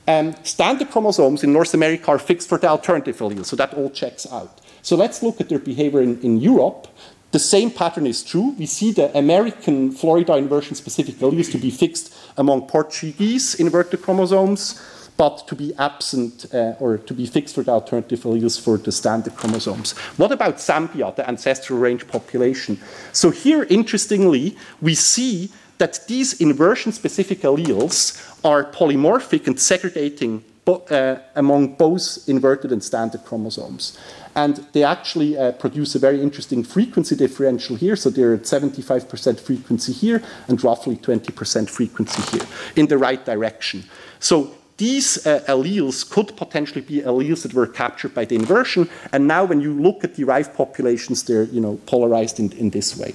Um, 0.06 0.34
standard 0.42 0.90
chromosomes 0.90 1.44
in 1.44 1.52
North 1.52 1.74
America 1.74 2.10
are 2.10 2.18
fixed 2.18 2.48
for 2.48 2.56
the 2.56 2.68
alternative 2.68 3.18
allele, 3.18 3.44
so 3.44 3.56
that 3.56 3.74
all 3.74 3.90
checks 3.90 4.26
out. 4.32 4.60
So 4.80 4.96
let's 4.96 5.22
look 5.22 5.38
at 5.40 5.50
their 5.50 5.58
behavior 5.58 6.00
in, 6.00 6.18
in 6.22 6.38
Europe. 6.38 6.88
The 7.30 7.38
same 7.38 7.70
pattern 7.70 8.06
is 8.06 8.24
true. 8.24 8.54
We 8.58 8.64
see 8.64 8.90
the 8.92 9.16
American 9.16 9.92
Florida 9.92 10.36
inversion 10.36 10.74
specific 10.76 11.16
alleles 11.16 11.52
to 11.52 11.58
be 11.58 11.70
fixed 11.70 12.14
among 12.38 12.68
Portuguese 12.68 13.54
inverted 13.56 14.00
chromosomes, 14.00 14.80
but 15.18 15.46
to 15.48 15.54
be 15.54 15.74
absent 15.78 16.46
uh, 16.54 16.72
or 16.80 16.96
to 16.96 17.12
be 17.12 17.26
fixed 17.26 17.54
for 17.54 17.62
the 17.62 17.72
alternative 17.72 18.20
alleles 18.20 18.58
for 18.58 18.78
the 18.78 18.92
standard 18.92 19.36
chromosomes. 19.36 19.92
What 20.16 20.32
about 20.32 20.56
Zambia, 20.56 21.14
the 21.14 21.28
ancestral 21.28 21.78
range 21.78 22.08
population? 22.08 22.80
So 23.12 23.28
here, 23.28 23.64
interestingly, 23.64 24.56
we 24.80 24.94
see 24.94 25.50
that 25.78 26.06
these 26.08 26.40
inversion-specific 26.40 27.40
alleles 27.40 28.22
are 28.44 28.64
polymorphic 28.64 29.46
and 29.46 29.58
segregating 29.58 30.44
uh, 30.68 31.16
among 31.34 31.74
both 31.76 32.28
inverted 32.28 32.72
and 32.72 32.82
standard 32.82 33.24
chromosomes. 33.24 33.98
And 34.34 34.56
they 34.72 34.84
actually 34.84 35.36
uh, 35.36 35.52
produce 35.52 35.94
a 35.94 35.98
very 35.98 36.22
interesting 36.22 36.62
frequency 36.62 37.16
differential 37.16 37.76
here. 37.76 37.96
So 37.96 38.10
they're 38.10 38.34
at 38.34 38.42
75% 38.42 39.40
frequency 39.40 39.92
here 39.92 40.22
and 40.46 40.62
roughly 40.62 40.96
20% 40.96 41.70
frequency 41.70 42.36
here 42.36 42.46
in 42.76 42.86
the 42.86 42.98
right 42.98 43.24
direction. 43.24 43.84
So 44.20 44.54
these 44.76 45.26
uh, 45.26 45.40
alleles 45.48 46.08
could 46.08 46.36
potentially 46.36 46.82
be 46.82 47.00
alleles 47.00 47.42
that 47.42 47.52
were 47.52 47.66
captured 47.66 48.14
by 48.14 48.24
the 48.24 48.36
inversion. 48.36 48.88
And 49.12 49.26
now 49.26 49.44
when 49.44 49.60
you 49.60 49.72
look 49.72 50.04
at 50.04 50.14
derived 50.14 50.54
populations, 50.54 51.24
they're 51.24 51.44
you 51.44 51.60
know, 51.60 51.80
polarized 51.86 52.38
in, 52.38 52.52
in 52.52 52.70
this 52.70 52.96
way. 52.96 53.14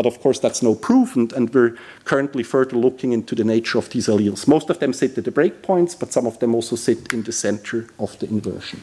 But 0.00 0.06
of 0.06 0.22
course, 0.22 0.38
that's 0.38 0.62
no 0.62 0.74
proof, 0.74 1.14
and, 1.14 1.30
and, 1.34 1.52
we're 1.52 1.76
currently 2.06 2.42
further 2.42 2.74
looking 2.74 3.12
into 3.12 3.34
the 3.34 3.44
nature 3.44 3.76
of 3.76 3.90
these 3.90 4.06
alleles. 4.06 4.48
Most 4.48 4.70
of 4.70 4.78
them 4.78 4.94
sit 4.94 5.18
at 5.18 5.26
the 5.26 5.30
breakpoints, 5.30 5.94
but 6.00 6.10
some 6.10 6.26
of 6.26 6.38
them 6.38 6.54
also 6.54 6.74
sit 6.74 7.12
in 7.12 7.22
the 7.22 7.32
center 7.32 7.86
of 7.98 8.18
the 8.18 8.26
inversion. 8.26 8.80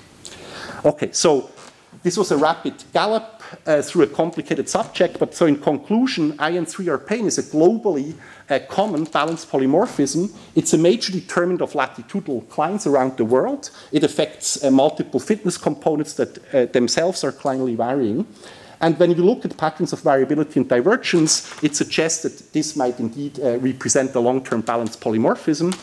Okay, 0.86 1.12
so 1.14 1.50
this 2.04 2.18
was 2.18 2.30
a 2.30 2.38
rapid 2.38 2.76
gallop 2.94 3.42
uh, 3.66 3.82
through 3.82 4.04
a 4.04 4.08
complicated 4.08 4.70
subject, 4.70 5.18
but 5.18 5.34
so 5.34 5.48
in 5.48 5.56
conclusion, 5.56 6.34
IN3R 6.34 7.08
Payne 7.08 7.26
is 7.26 7.40
a 7.40 7.44
globally 7.44 8.14
uh, 8.52 8.60
common 8.70 9.06
balanced 9.06 9.50
polymorphism. 9.50 10.32
It's 10.54 10.74
a 10.74 10.78
major 10.78 11.12
determinant 11.12 11.64
of 11.64 11.74
latitudinal 11.74 12.44
clines 12.44 12.86
around 12.86 13.18
the 13.18 13.26
world. 13.26 13.72
It 13.92 14.04
affects 14.04 14.64
uh, 14.64 14.70
multiple 14.70 15.20
fitness 15.20 15.58
components 15.58 16.14
that 16.14 16.54
uh, 16.54 16.66
themselves 16.66 17.24
are 17.24 17.32
clinally 17.32 17.76
varying. 17.76 18.28
And 18.80 18.98
when 19.00 19.12
you 19.12 19.24
look 19.24 19.46
at 19.46 19.58
patterns 19.58 19.94
of 19.94 20.02
variability 20.02 20.60
and 20.60 20.70
divergence, 20.70 21.52
it 21.64 21.76
suggests 21.76 22.24
that 22.24 22.54
this 22.54 22.76
might 22.76 23.00
indeed 23.00 23.40
uh, 23.40 23.58
represent 23.60 24.14
a 24.16 24.20
long-term 24.20 24.62
balanced 24.62 25.02
polymorphism. 25.02 25.78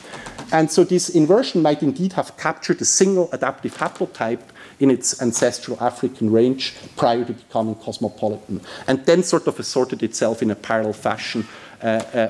And 0.52 0.70
so 0.70 0.84
this 0.84 1.08
inversion 1.08 1.62
might 1.62 1.82
indeed 1.82 2.12
have 2.12 2.36
captured 2.36 2.80
a 2.80 2.84
single 2.84 3.28
adaptive 3.32 3.76
haplotype 3.76 4.42
in 4.80 4.90
its 4.90 5.20
ancestral 5.22 5.76
African 5.80 6.30
range 6.30 6.74
prior 6.96 7.24
to 7.24 7.32
becoming 7.32 7.74
cosmopolitan, 7.76 8.60
and 8.86 9.04
then 9.06 9.22
sort 9.22 9.46
of 9.46 9.58
assorted 9.58 10.02
itself 10.02 10.42
in 10.42 10.50
a 10.50 10.54
parallel 10.54 10.92
fashion 10.92 11.46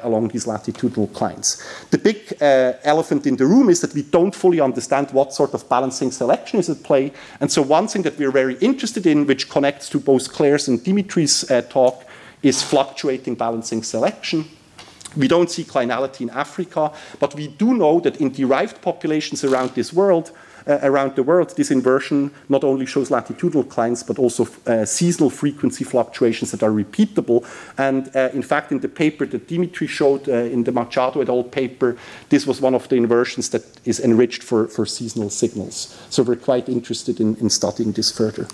along 0.03 0.29
these 0.29 0.47
latitudinal 0.47 1.09
clines. 1.09 1.63
The 1.91 1.99
big 1.99 2.37
uh, 2.41 2.73
elephant 2.83 3.27
in 3.27 3.37
the 3.37 3.47
room 3.47 3.69
is 3.71 3.81
that 3.81 3.95
we 3.95 4.03
don't 4.03 4.35
fully 4.35 4.61
understand 4.61 5.11
what 5.13 5.33
sort 5.33 5.55
of 5.55 5.69
balancing 5.69 6.11
selection 6.11 6.59
is 6.59 6.69
at 6.69 6.83
play. 6.83 7.13
And 7.41 7.51
so, 7.51 7.63
one 7.63 7.87
thing 7.89 8.03
that 8.03 8.19
we're 8.19 8.33
very 8.33 8.57
interested 8.59 9.07
in, 9.07 9.27
which 9.27 9.49
connects 9.49 9.89
to 9.91 10.01
both 10.01 10.33
Claire's 10.33 10.69
and 10.69 10.83
Dimitri's 10.83 11.45
talk, 11.69 12.05
is 12.43 12.63
fluctuating 12.63 13.35
balancing 13.35 13.83
selection. 13.83 14.45
We 15.17 15.29
don't 15.29 15.51
see 15.51 15.65
clinality 15.65 16.23
in 16.23 16.31
Africa, 16.31 16.93
but 17.21 17.35
we 17.35 17.49
do 17.49 17.75
know 17.75 18.01
that 18.01 18.21
in 18.21 18.31
derived 18.33 18.83
populations 18.83 19.45
around 19.45 19.71
this 19.71 19.93
world, 19.93 20.33
uh, 20.33 20.54
around 20.67 21.17
the 21.17 21.23
world, 21.23 21.55
this 21.57 21.71
inversion 21.71 22.31
not 22.49 22.65
only 22.65 22.87
shows 22.87 23.11
latitudinal 23.11 23.65
clines, 23.65 24.07
but 24.07 24.19
also 24.19 24.47
uh, 24.67 24.85
seasonal 24.85 25.31
frequency 25.31 25.85
fluctuations 25.85 26.51
that 26.51 26.63
are 26.63 26.71
repeatable. 26.71 27.45
And 27.79 28.15
uh, 28.17 28.31
in 28.33 28.43
fact, 28.43 28.73
in 28.73 28.81
the 28.81 28.89
paper 28.89 29.27
that 29.27 29.49
Dimitri 29.49 29.87
showed 29.87 30.29
uh, 30.29 30.33
in 30.33 30.65
the 30.65 30.73
Machado 30.73 31.21
et 31.21 31.29
al. 31.29 31.45
paper, 31.45 31.97
this 32.29 32.47
was 32.47 32.61
one 32.61 32.75
of 32.75 32.89
the 32.89 32.97
inversions 32.97 33.51
that 33.51 33.65
is 33.85 34.01
enriched 34.01 34.43
for, 34.43 34.67
for 34.69 34.87
seasonal 34.87 35.31
signals. 35.31 35.97
So 36.11 36.23
we're 36.23 36.37
quite 36.37 36.69
interested 36.69 37.21
in, 37.21 37.37
in 37.37 37.51
studying 37.51 37.93
this 37.93 38.11
further. 38.11 38.47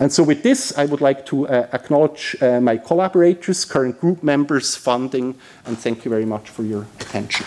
And 0.00 0.12
so, 0.12 0.22
with 0.22 0.42
this, 0.42 0.76
I 0.76 0.86
would 0.86 1.00
like 1.00 1.26
to 1.26 1.46
uh, 1.46 1.68
acknowledge 1.72 2.36
uh, 2.40 2.60
my 2.60 2.76
collaborators, 2.76 3.64
current 3.64 4.00
group 4.00 4.22
members, 4.22 4.74
funding, 4.74 5.36
and 5.66 5.78
thank 5.78 6.04
you 6.04 6.10
very 6.10 6.24
much 6.24 6.48
for 6.48 6.62
your 6.62 6.86
attention. 6.98 7.46